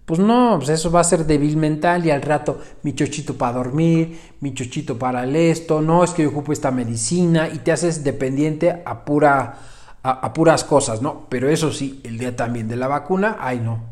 Pues 0.07 0.21
no, 0.21 0.55
pues 0.55 0.69
eso 0.69 0.89
va 0.89 1.01
a 1.01 1.03
ser 1.03 1.25
débil 1.25 1.57
mental 1.57 2.05
y 2.05 2.11
al 2.11 2.21
rato 2.21 2.61
mi 2.83 2.95
chochito 2.95 3.37
para 3.37 3.57
dormir, 3.57 4.17
mi 4.39 4.53
chochito 4.53 4.97
para 4.97 5.25
el 5.25 5.35
esto, 5.35 5.81
no 5.81 6.01
es 6.01 6.11
que 6.11 6.23
yo 6.23 6.29
ocupo 6.29 6.53
esta 6.53 6.71
medicina 6.71 7.49
y 7.49 7.57
te 7.57 7.73
haces 7.73 8.05
dependiente 8.05 8.83
a, 8.85 9.03
pura, 9.03 9.57
a, 10.03 10.33
puras 10.33 10.63
cosas, 10.63 11.01
¿no? 11.01 11.25
Pero 11.27 11.49
eso 11.49 11.73
sí, 11.73 11.99
el 12.05 12.17
día 12.19 12.37
también 12.37 12.69
de 12.69 12.77
la 12.77 12.87
vacuna, 12.87 13.35
ay 13.37 13.59
no, 13.59 13.83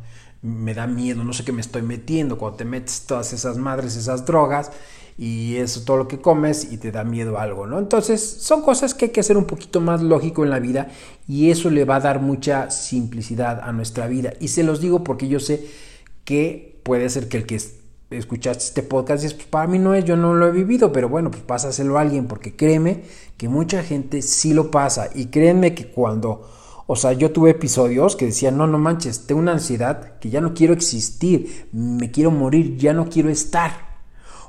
me 0.41 0.73
da 0.73 0.88
miedo, 0.88 1.21
no 1.25 1.34
sé 1.34 1.43
qué 1.43 1.51
me 1.51 1.60
estoy 1.60 1.82
metiendo, 1.82 2.38
cuando 2.38 2.60
te 2.60 2.63
metes 2.63 3.01
todas 3.06 3.34
esas 3.34 3.58
madres, 3.58 3.97
esas 3.97 4.25
drogas 4.25 4.71
y 5.17 5.58
eso 5.58 5.84
todo 5.84 5.97
lo 5.97 6.08
que 6.08 6.21
comes 6.21 6.71
y 6.71 6.78
te 6.78 6.93
da 6.93 7.04
miedo 7.04 7.39
algo, 7.39 7.67
¿no? 7.67 7.78
Entonces 7.78 8.21
son 8.39 8.62
cosas 8.62 8.93
que 8.93 9.06
hay 9.06 9.12
que 9.12 9.19
hacer 9.19 9.36
un 9.36 9.45
poquito 9.45 9.82
más 9.82 10.01
lógico 10.01 10.45
en 10.45 10.51
la 10.51 10.60
vida 10.60 10.88
y 11.28 11.51
eso 11.51 11.69
le 11.69 11.84
va 11.84 11.97
a 11.97 11.99
dar 11.99 12.21
mucha 12.21 12.71
simplicidad 12.71 13.60
a 13.62 13.73
nuestra 13.73 14.08
vida. 14.08 14.32
Y 14.39 14.47
se 14.47 14.63
los 14.63 14.80
digo 14.80 15.04
porque 15.04 15.28
yo 15.28 15.41
sé 15.41 15.84
que 16.25 16.81
puede 16.83 17.09
ser 17.09 17.29
que 17.29 17.38
el 17.38 17.45
que 17.45 17.59
escuchaste 18.09 18.63
este 18.63 18.83
podcast 18.83 19.23
dices, 19.23 19.35
pues 19.35 19.47
para 19.47 19.67
mí 19.67 19.79
no 19.79 19.93
es, 19.93 20.05
yo 20.05 20.17
no 20.17 20.33
lo 20.33 20.47
he 20.47 20.51
vivido, 20.51 20.91
pero 20.91 21.09
bueno, 21.09 21.31
pues 21.31 21.43
pásaselo 21.43 21.97
a 21.97 22.01
alguien, 22.01 22.27
porque 22.27 22.55
créeme 22.55 23.03
que 23.38 23.47
mucha 23.47 23.83
gente 23.83 24.21
sí 24.21 24.53
lo 24.53 24.71
pasa 24.71 25.09
y 25.13 25.27
créeme 25.27 25.73
que 25.73 25.88
cuando, 25.88 26.49
o 26.88 26.95
sea, 26.95 27.13
yo 27.13 27.31
tuve 27.31 27.51
episodios 27.51 28.15
que 28.15 28.25
decían, 28.25 28.57
no, 28.57 28.67
no 28.67 28.77
manches, 28.77 29.27
tengo 29.27 29.41
una 29.41 29.53
ansiedad 29.53 30.17
que 30.19 30.29
ya 30.29 30.41
no 30.41 30.53
quiero 30.53 30.73
existir, 30.73 31.67
me 31.71 32.11
quiero 32.11 32.31
morir, 32.31 32.77
ya 32.77 32.93
no 32.93 33.09
quiero 33.09 33.29
estar. 33.29 33.95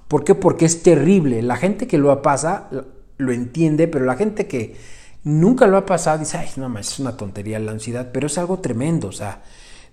¿Por 0.09 0.23
qué? 0.23 0.35
Porque 0.35 0.67
es 0.67 0.83
terrible. 0.83 1.43
La 1.43 1.57
gente 1.57 1.89
que 1.89 1.99
lo 1.99 2.23
pasa 2.23 2.69
lo 3.17 3.33
entiende, 3.33 3.89
pero 3.89 4.05
la 4.05 4.15
gente 4.15 4.47
que 4.47 4.77
nunca 5.25 5.67
lo 5.67 5.77
ha 5.77 5.87
pasado 5.87 6.19
dice, 6.19 6.37
ay, 6.39 6.49
no 6.57 6.79
es 6.79 6.99
una 7.01 7.17
tontería 7.17 7.59
la 7.59 7.73
ansiedad, 7.73 8.11
pero 8.13 8.29
es 8.29 8.39
algo 8.39 8.61
tremendo, 8.61 9.09
o 9.09 9.13
sea, 9.13 9.43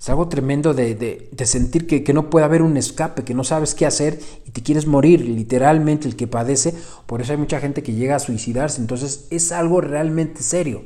es 0.04 0.10
algo 0.10 0.28
tremendo 0.28 0.74
de, 0.74 1.30
sentir 1.46 1.88
que, 1.88 2.04
que, 2.04 2.13
no 2.13 2.30
puede 2.30 2.44
haber 2.44 2.62
un 2.62 2.76
escape, 2.76 3.24
que 3.24 3.34
no 3.34 3.46
sabes 3.46 3.74
qué 3.74 3.86
hacer 3.86 4.20
y 4.46 4.52
te 4.52 4.62
quieres 4.62 4.86
morir, 4.86 5.22
literalmente 5.22 6.10
el 6.10 6.18
que 6.18 6.28
padece. 6.28 6.76
Por 7.06 7.22
eso 7.22 7.32
hay 7.32 7.38
mucha 7.38 7.62
gente 7.62 7.84
que 7.84 7.94
llega 7.94 8.18
a 8.18 8.20
suicidarse. 8.20 8.82
Entonces 8.82 9.28
es 9.30 9.54
algo 9.54 9.80
realmente 9.80 10.44
serio. 10.44 10.84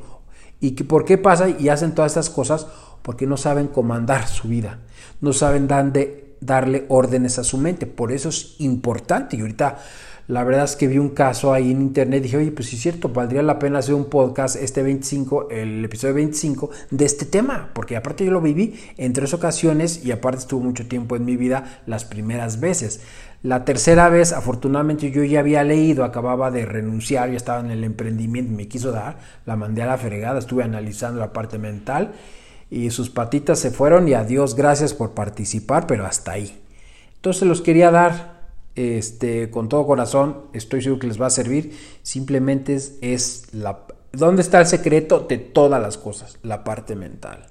¿Y 0.60 0.74
que, 0.74 0.84
por 0.84 1.04
qué 1.04 1.18
pasa 1.18 1.50
y 1.50 1.70
hacen 1.70 1.96
todas 1.96 2.12
estas 2.12 2.30
cosas? 2.30 2.68
Porque 3.02 3.26
no 3.26 3.38
saben 3.38 3.70
comandar 3.70 4.28
su 4.28 4.50
vida, 4.50 4.82
no 5.20 5.34
saben 5.34 5.68
darle 5.68 6.86
órdenes 6.88 7.40
a 7.40 7.44
su 7.44 7.58
mente. 7.58 7.88
Por 7.88 8.12
eso 8.12 8.30
es 8.30 8.54
importante. 8.60 9.36
Y 9.36 9.42
ahorita 9.42 9.80
la 10.28 10.44
verdad 10.44 10.66
es 10.66 10.76
que 10.76 10.88
vi 10.88 10.98
un 10.98 11.10
caso 11.10 11.54
ahí 11.54 11.72
en 11.72 11.82
internet 11.82 12.22
dije, 12.22 12.36
oye, 12.36 12.52
pues 12.52 12.68
sí 12.68 12.76
es 12.76 12.82
cierto, 12.82 13.10
valdría 13.10 13.42
la 13.44 13.60
pena 13.60 13.80
hacer 13.80 13.96
un 13.96 14.06
podcast, 14.06 14.58
este 14.58 14.84
25, 14.84 15.50
el 15.50 15.86
episodio 15.86 16.16
25, 16.16 16.70
de 16.92 17.06
este 17.06 17.26
tema, 17.26 17.70
porque 17.74 17.96
aparte 17.96 18.26
yo 18.26 18.32
lo 18.32 18.42
viví 18.42 18.78
en 18.98 19.14
tres 19.14 19.34
ocasiones 19.34 20.04
y 20.04 20.12
aparte 20.12 20.40
estuvo 20.40 20.62
mucho 20.62 20.86
tiempo 20.88 21.16
en 21.16 21.24
mi 21.24 21.38
vida 21.38 21.82
las 21.86 22.04
primeras 22.04 22.60
veces. 22.60 23.00
La 23.42 23.64
tercera 23.64 24.10
vez, 24.10 24.34
afortunadamente, 24.34 25.12
yo 25.12 25.24
ya 25.24 25.40
había 25.40 25.64
leído, 25.64 26.04
acababa 26.04 26.52
de 26.52 26.66
renunciar, 26.66 27.30
ya 27.30 27.38
estaba 27.38 27.62
en 27.62 27.72
el 27.72 27.86
emprendimiento, 27.86 28.52
me 28.52 28.68
quiso 28.68 28.92
dar, 28.92 29.20
la 29.46 29.56
mandé 29.56 29.84
a 29.84 29.86
la 29.86 29.98
fregada, 29.98 30.40
estuve 30.40 30.64
analizando 30.64 31.22
la 31.22 31.32
parte 31.32 31.58
mental 31.58 32.12
y 32.70 32.90
sus 32.90 33.10
patitas 33.10 33.60
se 33.60 33.72
fueron 33.72 34.10
y 34.10 34.14
adiós, 34.14 34.56
gracias 34.56 34.94
por 34.94 35.12
participar, 35.12 35.88
pero 35.88 36.06
hasta 36.06 36.34
ahí. 36.34 36.62
Entonces 37.16 37.48
los 37.48 37.62
quería 37.62 37.92
dar 37.92 38.37
este, 38.78 39.50
con 39.50 39.70
todo 39.70 39.88
corazón, 39.88 40.44
estoy 40.54 40.84
seguro 40.84 41.00
que 41.00 41.08
les 41.08 41.20
va 41.20 41.26
a 41.26 41.32
servir. 41.32 41.76
Simplemente 42.04 42.76
es, 42.76 42.98
es 43.02 43.54
la... 43.54 43.86
¿Dónde 44.14 44.42
está 44.42 44.60
el 44.60 44.68
secreto 44.68 45.26
de 45.28 45.38
todas 45.40 45.82
las 45.82 45.98
cosas? 45.98 46.38
La 46.44 46.64
parte 46.64 46.96
mental. 46.96 47.48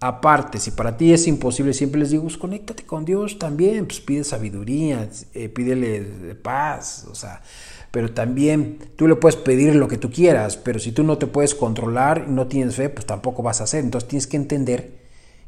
Aparte, 0.00 0.58
si 0.58 0.72
para 0.72 0.96
ti 0.96 1.12
es 1.12 1.26
imposible, 1.26 1.72
siempre 1.72 2.00
les 2.00 2.10
digo, 2.10 2.24
pues, 2.24 2.36
conéctate 2.36 2.84
con 2.84 3.04
Dios 3.04 3.38
también, 3.38 3.86
pues 3.86 4.00
pide 4.00 4.24
sabiduría, 4.24 5.08
eh, 5.34 5.48
pídele 5.50 6.34
paz, 6.36 7.06
o 7.10 7.14
sea, 7.14 7.42
pero 7.90 8.12
también 8.12 8.78
tú 8.96 9.06
le 9.06 9.16
puedes 9.16 9.36
pedir 9.36 9.74
lo 9.76 9.88
que 9.88 9.98
tú 9.98 10.10
quieras, 10.10 10.56
pero 10.56 10.78
si 10.78 10.90
tú 10.92 11.02
no 11.04 11.18
te 11.18 11.26
puedes 11.26 11.54
controlar 11.54 12.24
y 12.28 12.30
no 12.30 12.46
tienes 12.46 12.76
fe, 12.76 12.88
pues 12.88 13.04
tampoco 13.04 13.42
vas 13.42 13.60
a 13.60 13.64
hacer. 13.64 13.84
Entonces 13.84 14.08
tienes 14.08 14.26
que 14.26 14.36
entender 14.36 15.00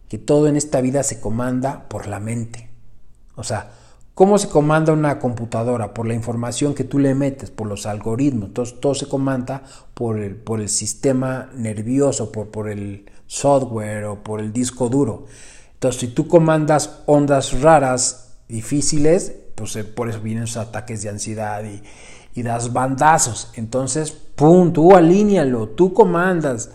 que 0.09 0.19
todo 0.19 0.47
en 0.47 0.57
esta 0.57 0.81
vida 0.81 1.03
se 1.03 1.19
comanda 1.19 1.89
por 1.89 2.07
la 2.07 2.21
mente. 2.21 2.69
O 3.37 3.45
sea, 3.45 3.73
¿Cómo 4.15 4.37
se 4.37 4.49
comanda 4.49 4.93
una 4.93 5.19
computadora? 5.19 5.95
Por 5.95 6.07
la 6.07 6.15
información 6.15 6.75
que 6.75 6.85
tú 6.85 6.99
le 6.99 7.15
metes, 7.15 7.51
por 7.51 7.67
los 7.67 7.87
algoritmos. 7.87 8.49
Entonces, 8.49 8.79
todo 8.79 8.95
se 8.95 9.09
comanda 9.09 9.63
por 9.95 10.19
el, 10.19 10.37
por 10.37 10.61
el 10.61 10.69
sistema 10.69 11.49
nervioso, 11.55 12.31
por, 12.31 12.49
por 12.49 12.69
el 12.69 13.11
software 13.27 14.05
o 14.05 14.23
por 14.23 14.41
el 14.41 14.53
disco 14.53 14.91
duro. 14.91 15.25
Entonces, 15.75 16.01
si 16.01 16.09
tú 16.09 16.29
comandas 16.29 17.01
ondas 17.07 17.61
raras, 17.61 18.35
difíciles, 18.49 19.33
pues 19.55 19.75
eh, 19.77 19.85
por 19.85 20.09
eso 20.09 20.21
vienen 20.21 20.45
esos 20.45 20.59
ataques 20.59 21.03
de 21.03 21.09
ansiedad 21.09 21.63
y, 21.65 21.83
das 22.43 22.73
bandazos. 22.73 23.51
Entonces, 23.57 24.11
pum, 24.13 24.73
tú 24.73 24.95
alíñalo, 24.95 25.69
tú 25.69 25.93
comandas 25.93 26.71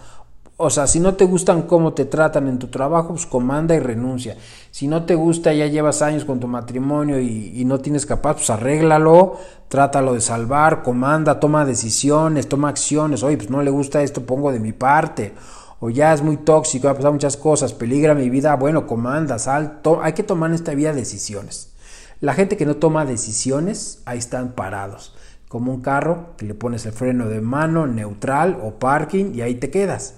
O 0.57 0.69
sea, 0.69 0.87
si 0.87 0.99
no 0.99 1.13
te 1.15 1.25
gustan 1.25 1.63
cómo 1.63 1.93
te 1.93 2.05
tratan 2.05 2.47
en 2.47 2.59
tu 2.59 2.67
trabajo, 2.67 3.09
pues 3.09 3.25
comanda 3.25 3.75
y 3.75 3.79
renuncia. 3.79 4.37
Si 4.77 4.87
no 4.87 5.05
te 5.05 5.15
gusta, 5.15 5.53
ya 5.53 5.65
llevas 5.65 6.03
años 6.03 6.23
con 6.23 6.39
tu 6.39 6.47
matrimonio 6.47 7.19
y, 7.19 7.65
no 7.65 7.79
tienes 7.79 8.05
capaz, 8.05 8.35
pues 8.35 8.51
arréglalo, 8.51 9.35
trátalo 9.69 10.13
de 10.13 10.21
salvar, 10.21 10.83
comanda, 10.83 11.39
toma 11.39 11.65
decisiones, 11.65 12.47
toma 12.47 12.69
acciones. 12.69 13.23
Oye, 13.23 13.37
pues 13.37 13.49
no 13.49 13.63
le 13.63 13.71
gusta 13.71 14.03
esto, 14.03 14.27
pongo 14.27 14.51
de 14.51 14.59
mi 14.59 14.73
parte. 14.73 15.33
O 15.79 15.89
ya 15.89 16.13
es 16.13 16.21
muy 16.21 16.37
tóxico, 16.37 16.89
ha 16.89 16.93
pasado 16.93 17.11
muchas 17.11 17.37
cosas, 17.37 17.73
peligra 17.73 18.13
mi 18.13 18.29
vida. 18.29 18.55
Bueno, 18.55 18.85
comanda, 18.85 19.39
sal, 19.39 19.81
hay 20.03 20.13
que 20.13 20.21
tomar 20.21 20.51
en 20.51 20.53
esta 20.53 20.75
vida 20.75 20.93
decisiones. 20.93 21.73
La 22.21 22.35
gente 22.35 22.55
que 22.55 22.67
no 22.67 22.75
toma 22.75 23.03
decisiones, 23.03 24.03
ahí 24.05 24.19
están 24.19 24.51
parados. 24.51 25.15
Como 25.47 25.73
un 25.73 25.81
carro 25.81 26.35
que 26.37 26.45
le 26.45 26.53
pones 26.53 26.85
el 26.85 26.91
freno 26.91 27.29
de 27.29 27.41
mano, 27.41 27.87
neutral 27.87 28.59
o 28.61 28.75
parking 28.75 29.33
y 29.33 29.41
ahí 29.41 29.55
te 29.55 29.71
quedas. 29.71 30.13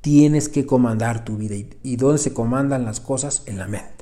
Tienes 0.00 0.48
que 0.48 0.66
comandar 0.66 1.24
tu 1.24 1.36
vida. 1.36 1.56
¿Y 1.82 1.96
dónde 1.96 2.18
se 2.18 2.32
comandan 2.32 2.84
las 2.84 3.00
cosas? 3.00 3.42
En 3.46 3.58
la 3.58 3.66
mente. 3.66 4.00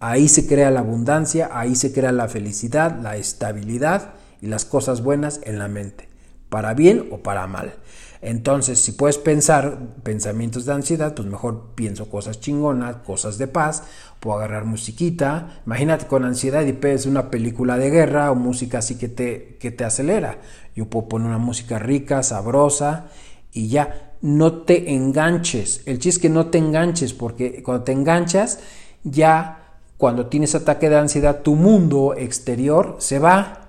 Ahí 0.00 0.28
se 0.28 0.46
crea 0.46 0.70
la 0.70 0.80
abundancia, 0.80 1.50
ahí 1.52 1.74
se 1.74 1.92
crea 1.92 2.12
la 2.12 2.28
felicidad, 2.28 3.00
la 3.00 3.16
estabilidad 3.16 4.14
y 4.42 4.48
las 4.48 4.64
cosas 4.64 5.02
buenas 5.02 5.40
en 5.44 5.58
la 5.58 5.68
mente, 5.68 6.08
para 6.50 6.74
bien 6.74 7.08
o 7.10 7.22
para 7.22 7.46
mal. 7.46 7.74
Entonces, 8.20 8.78
si 8.80 8.92
puedes 8.92 9.18
pensar 9.18 9.78
pensamientos 10.02 10.66
de 10.66 10.72
ansiedad, 10.72 11.14
pues 11.14 11.28
mejor 11.28 11.72
pienso 11.74 12.08
cosas 12.08 12.40
chingonas, 12.40 12.96
cosas 12.96 13.38
de 13.38 13.46
paz, 13.46 13.84
puedo 14.20 14.36
agarrar 14.36 14.64
musiquita. 14.64 15.60
Imagínate 15.66 16.06
con 16.06 16.24
ansiedad 16.24 16.62
y 16.62 16.72
ves 16.72 17.06
una 17.06 17.30
película 17.30 17.76
de 17.76 17.90
guerra 17.90 18.30
o 18.30 18.34
música 18.34 18.78
así 18.78 18.96
que 18.96 19.08
te, 19.08 19.56
que 19.60 19.70
te 19.70 19.84
acelera. 19.84 20.38
Yo 20.74 20.86
puedo 20.86 21.08
poner 21.08 21.28
una 21.28 21.38
música 21.38 21.78
rica, 21.78 22.22
sabrosa 22.22 23.06
y 23.52 23.68
ya 23.68 24.13
no 24.24 24.62
te 24.62 24.94
enganches. 24.94 25.82
El 25.84 25.98
chiste 25.98 26.08
es 26.08 26.18
que 26.18 26.28
no 26.30 26.46
te 26.46 26.56
enganches, 26.56 27.12
porque 27.12 27.62
cuando 27.62 27.84
te 27.84 27.92
enganchas, 27.92 28.58
ya 29.02 29.74
cuando 29.98 30.28
tienes 30.28 30.54
ataque 30.54 30.88
de 30.88 30.96
ansiedad, 30.96 31.42
tu 31.42 31.56
mundo 31.56 32.14
exterior 32.16 32.96
se 33.00 33.18
va 33.18 33.68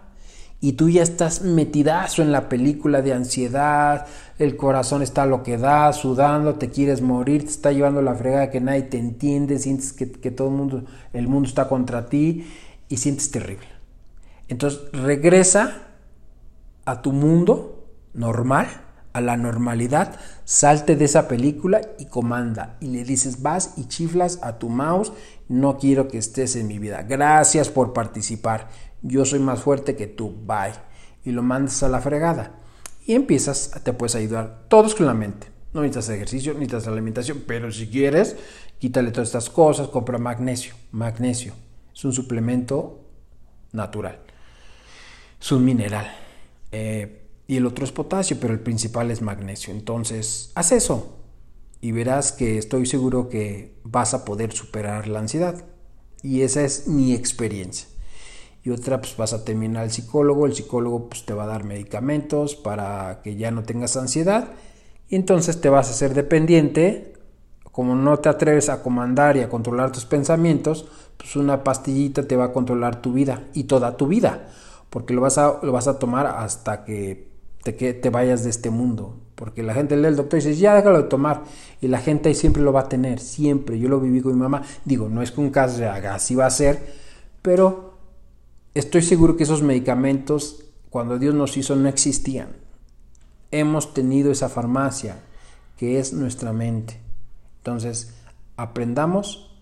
y 0.61 0.73
tú 0.73 0.89
ya 0.89 1.03
estás 1.03 1.41
metidazo 1.41 2.21
en 2.21 2.31
la 2.31 2.47
película 2.47 3.01
de 3.01 3.11
ansiedad, 3.11 4.07
el 4.39 4.55
corazón 4.55 5.01
está 5.01 5.25
lo 5.25 5.43
que 5.43 5.57
da, 5.57 5.91
sudando, 5.91 6.55
te 6.55 6.69
quieres 6.69 7.01
morir, 7.01 7.43
te 7.43 7.49
está 7.49 7.73
llevando 7.73 8.01
la 8.01 8.15
fregada 8.15 8.49
que 8.49 8.61
nadie 8.61 8.83
te 8.83 8.97
entiende, 8.97 9.59
sientes 9.59 9.91
que, 9.91 10.09
que 10.09 10.31
todo 10.31 10.47
el 10.47 10.53
mundo, 10.53 10.85
el 11.11 11.27
mundo 11.27 11.49
está 11.49 11.67
contra 11.67 12.05
ti 12.05 12.47
y 12.87 12.95
sientes 12.95 13.29
terrible. 13.29 13.67
Entonces 14.47 14.79
regresa 14.93 15.89
a 16.85 17.01
tu 17.01 17.11
mundo 17.11 17.89
normal 18.13 18.84
a 19.15 19.21
la 19.21 19.37
normalidad, 19.37 20.19
salte 20.43 20.97
de 20.97 21.05
esa 21.05 21.29
película 21.29 21.79
y 21.97 22.07
comanda. 22.07 22.75
Y 22.81 22.87
le 22.87 23.05
dices, 23.05 23.41
vas 23.41 23.75
y 23.77 23.85
chiflas 23.87 24.39
a 24.41 24.59
tu 24.59 24.67
mouse, 24.67 25.13
no 25.47 25.77
quiero 25.77 26.09
que 26.09 26.17
estés 26.17 26.57
en 26.57 26.67
mi 26.67 26.79
vida. 26.79 27.03
Gracias 27.03 27.69
por 27.69 27.93
participar. 27.93 28.67
Yo 29.01 29.23
soy 29.23 29.39
más 29.39 29.61
fuerte 29.61 29.95
que 29.95 30.07
tú. 30.07 30.35
Bye. 30.45 30.73
Y 31.23 31.31
lo 31.31 31.43
mandas 31.43 31.81
a 31.81 31.87
la 31.87 32.01
fregada. 32.01 32.57
Y 33.05 33.13
empiezas, 33.13 33.71
te 33.85 33.93
puedes 33.93 34.15
ayudar 34.15 34.65
todos 34.67 34.95
con 34.95 35.05
la 35.05 35.13
mente. 35.13 35.47
No 35.73 35.81
necesitas 35.81 36.09
ejercicio, 36.09 36.51
no 36.51 36.59
necesitas 36.59 36.87
alimentación, 36.87 37.43
pero 37.47 37.71
si 37.71 37.87
quieres, 37.87 38.35
quítale 38.79 39.11
todas 39.11 39.29
estas 39.29 39.49
cosas, 39.49 39.87
compra 39.87 40.17
magnesio. 40.17 40.73
Magnesio 40.91 41.53
es 41.95 42.03
un 42.03 42.11
suplemento 42.11 42.99
natural. 43.71 44.19
Es 45.39 45.53
un 45.53 45.63
mineral. 45.63 46.13
Eh, 46.69 47.24
y 47.47 47.57
el 47.57 47.65
otro 47.65 47.85
es 47.85 47.91
potasio, 47.91 48.37
pero 48.39 48.53
el 48.53 48.59
principal 48.59 49.11
es 49.11 49.21
magnesio. 49.21 49.73
Entonces, 49.73 50.51
haz 50.55 50.71
eso 50.71 51.19
y 51.81 51.91
verás 51.91 52.31
que 52.31 52.57
estoy 52.57 52.85
seguro 52.87 53.29
que 53.29 53.75
vas 53.83 54.13
a 54.13 54.25
poder 54.25 54.51
superar 54.53 55.07
la 55.07 55.19
ansiedad. 55.19 55.65
Y 56.23 56.41
esa 56.41 56.63
es 56.63 56.87
mi 56.87 57.13
experiencia. 57.13 57.87
Y 58.63 58.71
otra, 58.71 58.99
pues 58.99 59.15
vas 59.15 59.33
a 59.33 59.45
terminar 59.45 59.83
al 59.83 59.91
psicólogo, 59.91 60.47
el 60.47 60.55
psicólogo 60.55 61.07
pues, 61.09 61.23
te 61.23 61.35
va 61.35 61.43
a 61.43 61.47
dar 61.47 61.63
medicamentos 61.63 62.55
para 62.55 63.21
que 63.23 63.35
ya 63.35 63.51
no 63.51 63.61
tengas 63.61 63.95
ansiedad. 63.95 64.53
Y 65.07 65.15
entonces 65.15 65.61
te 65.61 65.69
vas 65.69 65.89
a 65.89 65.91
hacer 65.91 66.15
dependiente. 66.15 67.13
Como 67.71 67.93
no 67.93 68.17
te 68.17 68.29
atreves 68.29 68.69
a 68.69 68.81
comandar 68.81 69.37
y 69.37 69.41
a 69.41 69.49
controlar 69.49 69.91
tus 69.91 70.05
pensamientos, 70.05 70.87
pues 71.17 71.35
una 71.35 71.63
pastillita 71.63 72.27
te 72.27 72.35
va 72.35 72.45
a 72.45 72.53
controlar 72.53 73.01
tu 73.01 73.13
vida 73.13 73.43
y 73.53 73.65
toda 73.65 73.97
tu 73.97 74.07
vida. 74.07 74.47
Porque 74.89 75.13
lo 75.13 75.21
vas 75.21 75.37
a, 75.37 75.59
lo 75.61 75.71
vas 75.71 75.87
a 75.87 75.99
tomar 75.99 76.25
hasta 76.25 76.83
que 76.85 77.34
que 77.73 77.95
te 77.95 78.11
vayas 78.11 78.43
de 78.43 78.51
este 78.51 78.69
mundo. 78.69 79.15
Porque 79.33 79.63
la 79.63 79.73
gente 79.73 79.97
lee 79.97 80.07
el 80.07 80.15
doctor 80.15 80.39
y 80.39 80.43
dice, 80.43 80.59
ya 80.59 80.75
déjalo 80.75 81.01
de 81.01 81.09
tomar. 81.09 81.43
Y 81.81 81.87
la 81.87 81.97
gente 81.97 82.29
ahí 82.29 82.35
siempre 82.35 82.61
lo 82.61 82.71
va 82.71 82.81
a 82.81 82.89
tener, 82.89 83.19
siempre. 83.19 83.79
Yo 83.79 83.89
lo 83.89 83.99
viví 83.99 84.21
con 84.21 84.33
mi 84.33 84.39
mamá. 84.39 84.61
Digo, 84.85 85.09
no 85.09 85.23
es 85.23 85.31
que 85.31 85.41
un 85.41 85.49
caso 85.49 85.77
se 85.77 85.87
haga, 85.87 86.13
así 86.13 86.35
va 86.35 86.45
a 86.45 86.51
ser. 86.51 86.93
Pero 87.41 87.97
estoy 88.75 89.01
seguro 89.01 89.35
que 89.35 89.43
esos 89.43 89.63
medicamentos, 89.63 90.65
cuando 90.91 91.17
Dios 91.17 91.33
nos 91.33 91.57
hizo, 91.57 91.75
no 91.75 91.89
existían. 91.89 92.49
Hemos 93.49 93.95
tenido 93.95 94.31
esa 94.31 94.47
farmacia, 94.47 95.17
que 95.75 95.99
es 95.99 96.13
nuestra 96.13 96.53
mente. 96.53 97.01
Entonces, 97.57 98.13
aprendamos 98.57 99.57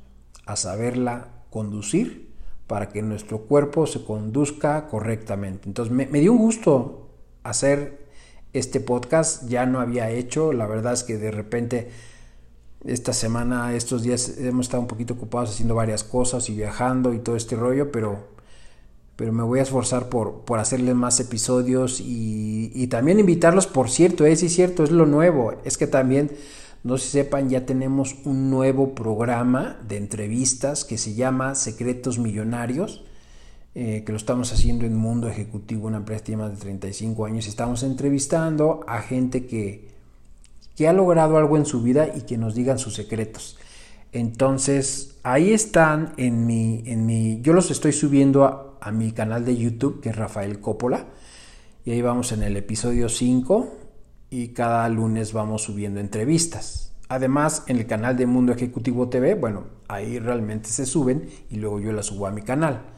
a 0.46 0.58
saberla 0.58 1.30
conducir 1.50 2.34
para 2.68 2.90
que 2.90 3.02
nuestro 3.02 3.44
cuerpo 3.44 3.88
se 3.88 4.04
conduzca 4.04 4.88
correctamente. 4.88 5.70
Entonces, 5.70 5.94
me 5.94 6.20
dio 6.20 6.34
un 6.34 6.40
gusto 6.40 7.03
hacer 7.44 8.04
este 8.54 8.80
podcast. 8.80 9.48
Ya 9.48 9.66
no 9.66 9.80
había 9.80 10.10
hecho, 10.10 10.54
la 10.54 10.66
verdad 10.66 10.94
es 10.94 11.04
que 11.04 11.18
de 11.18 11.32
repente 11.32 11.90
esta 12.86 13.14
semana, 13.14 13.74
estos 13.76 14.04
días 14.04 14.38
hemos 14.40 14.66
estado 14.66 14.82
un 14.82 14.88
poquito 14.88 15.14
ocupados 15.14 15.52
haciendo 15.52 15.76
varias 15.76 16.04
cosas 16.04 16.50
y 16.50 16.56
viajando 16.56 17.14
y 17.14 17.20
todo 17.20 17.36
este 17.36 17.56
rollo, 17.56 17.92
pero, 17.92 18.28
pero 19.16 19.32
me 19.32 19.44
voy 19.44 19.60
a 19.60 19.64
esforzar 19.64 20.10
por, 20.10 20.42
por 20.42 20.60
hacerles 20.60 20.96
más 20.96 21.20
episodios 21.20 22.02
y, 22.02 22.88
también 22.88 23.20
invitarlos, 23.20 23.68
por 23.68 23.90
cierto, 23.90 24.26
es 24.26 24.44
eh, 24.44 24.50
cierto, 24.50 24.84
es 24.84 24.92
lo 24.92 25.06
nuevo, 25.06 25.54
es 25.64 25.78
que 25.78 25.88
también, 25.88 26.32
no 26.84 26.98
se 26.98 27.08
sepan, 27.08 27.50
ya 27.50 27.66
tenemos 27.66 28.18
un 28.26 28.50
nuevo 28.50 28.94
programa 28.94 29.80
de 29.88 29.96
entrevistas 29.96 30.84
que 30.84 30.98
se 30.98 31.14
llama 31.14 31.56
Secretos 31.56 32.20
Millonarios 32.20 33.06
eh, 33.76 34.04
que 34.06 34.12
lo 34.12 34.18
estamos 34.18 34.54
haciendo 34.54 34.86
en 34.86 34.96
Mundo 34.96 35.28
Ejecutivo, 35.28 35.88
una 35.88 35.98
empresa 35.98 36.20
que 36.20 36.26
tiene 36.28 36.44
más 36.44 36.52
de 36.52 36.58
35 36.58 37.26
años. 37.26 37.48
Estamos 37.48 37.82
entrevistando 37.84 38.82
a 38.88 39.02
gente 39.02 39.48
que, 39.48 39.90
que 40.76 40.88
ha 40.88 40.94
logrado 40.94 41.38
algo 41.38 41.58
en 41.58 41.66
su 41.66 41.82
vida 41.82 42.08
y 42.16 42.22
que 42.22 42.38
nos 42.38 42.54
digan 42.54 42.78
sus 42.78 42.94
secretos. 42.94 43.58
Entonces, 44.12 45.18
ahí 45.24 45.54
están 45.54 46.14
en 46.18 46.46
mi, 46.46 46.84
en 46.86 47.08
mi 47.08 47.42
yo 47.42 47.54
los 47.54 47.72
estoy 47.72 47.94
subiendo 47.94 48.44
a, 48.44 48.78
a 48.80 48.92
mi 48.92 49.12
canal 49.12 49.44
de 49.44 49.58
YouTube, 49.58 50.02
que 50.02 50.10
es 50.10 50.16
Rafael 50.16 50.60
Coppola, 50.60 51.08
y 51.84 51.92
ahí 51.92 52.02
vamos 52.02 52.32
en 52.32 52.44
el 52.44 52.56
episodio 52.56 53.10
5 53.10 53.80
y 54.30 54.50
cada 54.50 54.88
lunes 54.90 55.34
vamos 55.34 55.64
subiendo 55.64 56.00
entrevistas. 56.00 56.92
Además, 57.10 57.64
en 57.68 57.78
el 57.78 57.88
canal 57.88 58.18
de 58.18 58.26
Mundo 58.26 58.54
Ejecutivo 58.54 59.10
TV, 59.10 59.36
bueno, 59.36 59.66
ahí 59.88 60.20
realmente 60.20 60.70
se 60.70 60.86
suben 60.86 61.28
y 61.50 61.58
luego 61.58 61.80
yo 61.80 61.92
las 61.92 62.08
subo 62.08 62.28
a 62.28 62.32
mi 62.32 62.42
canal. 62.42 62.94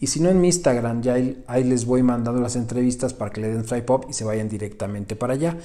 Y 0.00 0.06
si 0.06 0.20
no 0.20 0.30
en 0.30 0.40
mi 0.40 0.48
Instagram, 0.48 1.02
ya 1.02 1.14
ahí, 1.14 1.64
les 1.64 1.84
voy 1.84 2.02
mandando 2.02 2.40
las 2.40 2.56
entrevistas 2.56 3.12
para 3.12 3.30
que 3.30 3.42
le 3.42 3.48
den 3.48 3.68
swipe 3.68 3.92
up 3.92 4.06
y 4.08 4.14
se 4.14 4.24
vayan 4.24 4.48
directamente 4.48 5.14
para 5.14 5.34
allá. 5.34 5.58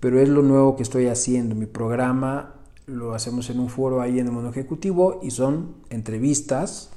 Pero 0.00 0.18
es 0.18 0.30
lo 0.30 0.42
nuevo 0.42 0.76
que 0.76 0.82
estoy 0.82 1.08
haciendo. 1.08 1.54
Mi 1.54 1.66
programa 1.66 2.54
lo 2.86 3.14
hacemos 3.14 3.50
en 3.50 3.60
un 3.60 3.68
foro 3.68 4.00
ahí 4.00 4.18
en 4.18 4.26
el 4.26 4.32
mundo 4.32 4.48
ejecutivo 4.48 5.20
y 5.22 5.30
son 5.30 5.74
entrevistas. 5.90 6.88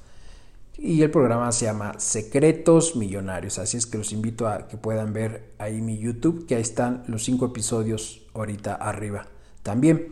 Y 0.77 1.01
el 1.01 1.11
programa 1.11 1.51
se 1.51 1.65
llama 1.65 1.95
Secretos 1.99 2.95
Millonarios. 2.95 3.59
Así 3.59 3.75
es 3.75 3.85
que 3.85 3.97
los 3.97 4.13
invito 4.13 4.47
a 4.47 4.67
que 4.67 4.77
puedan 4.77 5.11
ver 5.11 5.53
ahí 5.57 5.81
mi 5.81 5.99
YouTube, 5.99 6.45
que 6.45 6.55
ahí 6.55 6.61
están 6.61 7.03
los 7.07 7.25
cinco 7.25 7.47
episodios 7.47 8.25
ahorita 8.33 8.73
arriba 8.73 9.27
también. 9.63 10.07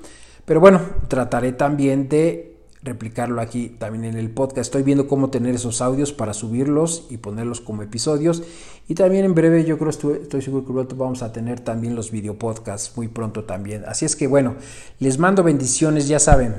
Pero 0.46 0.60
bueno, 0.60 0.82
trataré 1.08 1.54
también 1.54 2.10
de 2.10 2.53
replicarlo 2.84 3.42
aquí 3.42 3.70
también 3.70 4.06
en 4.06 4.18
el 4.18 4.30
podcast. 4.30 4.60
Estoy 4.60 4.84
viendo 4.84 5.08
cómo 5.08 5.30
tener 5.30 5.56
esos 5.56 5.82
audios 5.82 6.12
para 6.12 6.34
subirlos 6.34 7.08
y 7.10 7.18
ponerlos 7.18 7.62
como 7.62 7.82
episodios. 7.82 8.44
Y 8.88 8.96
también 8.96 9.26
en 9.26 9.34
breve 9.34 9.64
yo 9.64 9.78
creo, 9.78 9.90
estoy, 9.90 10.20
estoy 10.22 10.42
seguro 10.42 10.88
que 10.88 10.96
vamos 10.96 11.24
a 11.24 11.32
tener 11.32 11.62
también 11.62 11.96
los 11.96 12.12
video 12.12 12.38
podcasts 12.38 12.96
muy 12.98 13.08
pronto 13.08 13.46
también. 13.46 13.84
Así 13.88 14.06
es 14.06 14.16
que 14.16 14.28
bueno, 14.28 14.56
les 15.00 15.18
mando 15.18 15.44
bendiciones, 15.44 16.08
ya 16.08 16.20
saben. 16.20 16.54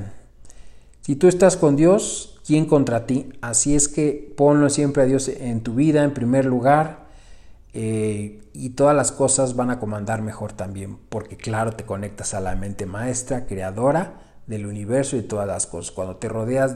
Si 1.01 1.15
tú 1.15 1.27
estás 1.27 1.55
con 1.55 1.75
Dios, 1.75 2.41
¿quién 2.45 2.65
contra 2.65 3.05
ti? 3.05 3.29
Así 3.41 3.75
es 3.75 3.87
que 3.87 4.33
ponlo 4.35 4.69
siempre 4.69 5.03
a 5.03 5.05
Dios 5.05 5.27
en 5.27 5.61
tu 5.61 5.75
vida 5.75 6.03
en 6.03 6.13
primer 6.13 6.45
lugar. 6.45 7.05
Eh, 7.73 8.41
y 8.53 8.69
todas 8.69 8.95
las 8.95 9.11
cosas 9.11 9.55
van 9.55 9.69
a 9.69 9.79
comandar 9.79 10.21
mejor 10.21 10.53
también, 10.53 10.97
porque 11.09 11.35
claro, 11.35 11.73
te 11.73 11.83
conectas 11.83 12.33
a 12.33 12.39
la 12.39 12.55
mente 12.55 12.85
maestra, 12.85 13.45
creadora, 13.45 14.21
del 14.47 14.65
universo 14.65 15.17
y 15.17 15.21
todas 15.21 15.47
las 15.47 15.67
cosas. 15.67 15.91
Cuando 15.91 16.17
te 16.17 16.29
rodeas 16.29 16.75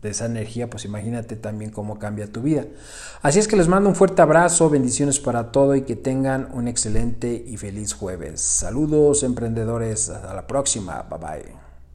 de 0.00 0.10
esa 0.10 0.26
energía, 0.26 0.70
pues 0.70 0.84
imagínate 0.84 1.34
también 1.36 1.70
cómo 1.70 1.98
cambia 1.98 2.30
tu 2.30 2.42
vida. 2.42 2.64
Así 3.20 3.40
es 3.40 3.48
que 3.48 3.56
les 3.56 3.68
mando 3.68 3.88
un 3.88 3.96
fuerte 3.96 4.22
abrazo, 4.22 4.70
bendiciones 4.70 5.18
para 5.18 5.50
todo 5.50 5.74
y 5.74 5.82
que 5.82 5.96
tengan 5.96 6.48
un 6.52 6.68
excelente 6.68 7.44
y 7.46 7.56
feliz 7.56 7.94
jueves. 7.94 8.40
Saludos 8.40 9.24
emprendedores, 9.24 10.08
hasta 10.08 10.34
la 10.34 10.46
próxima, 10.46 11.02
bye 11.10 11.18
bye. 11.18 11.67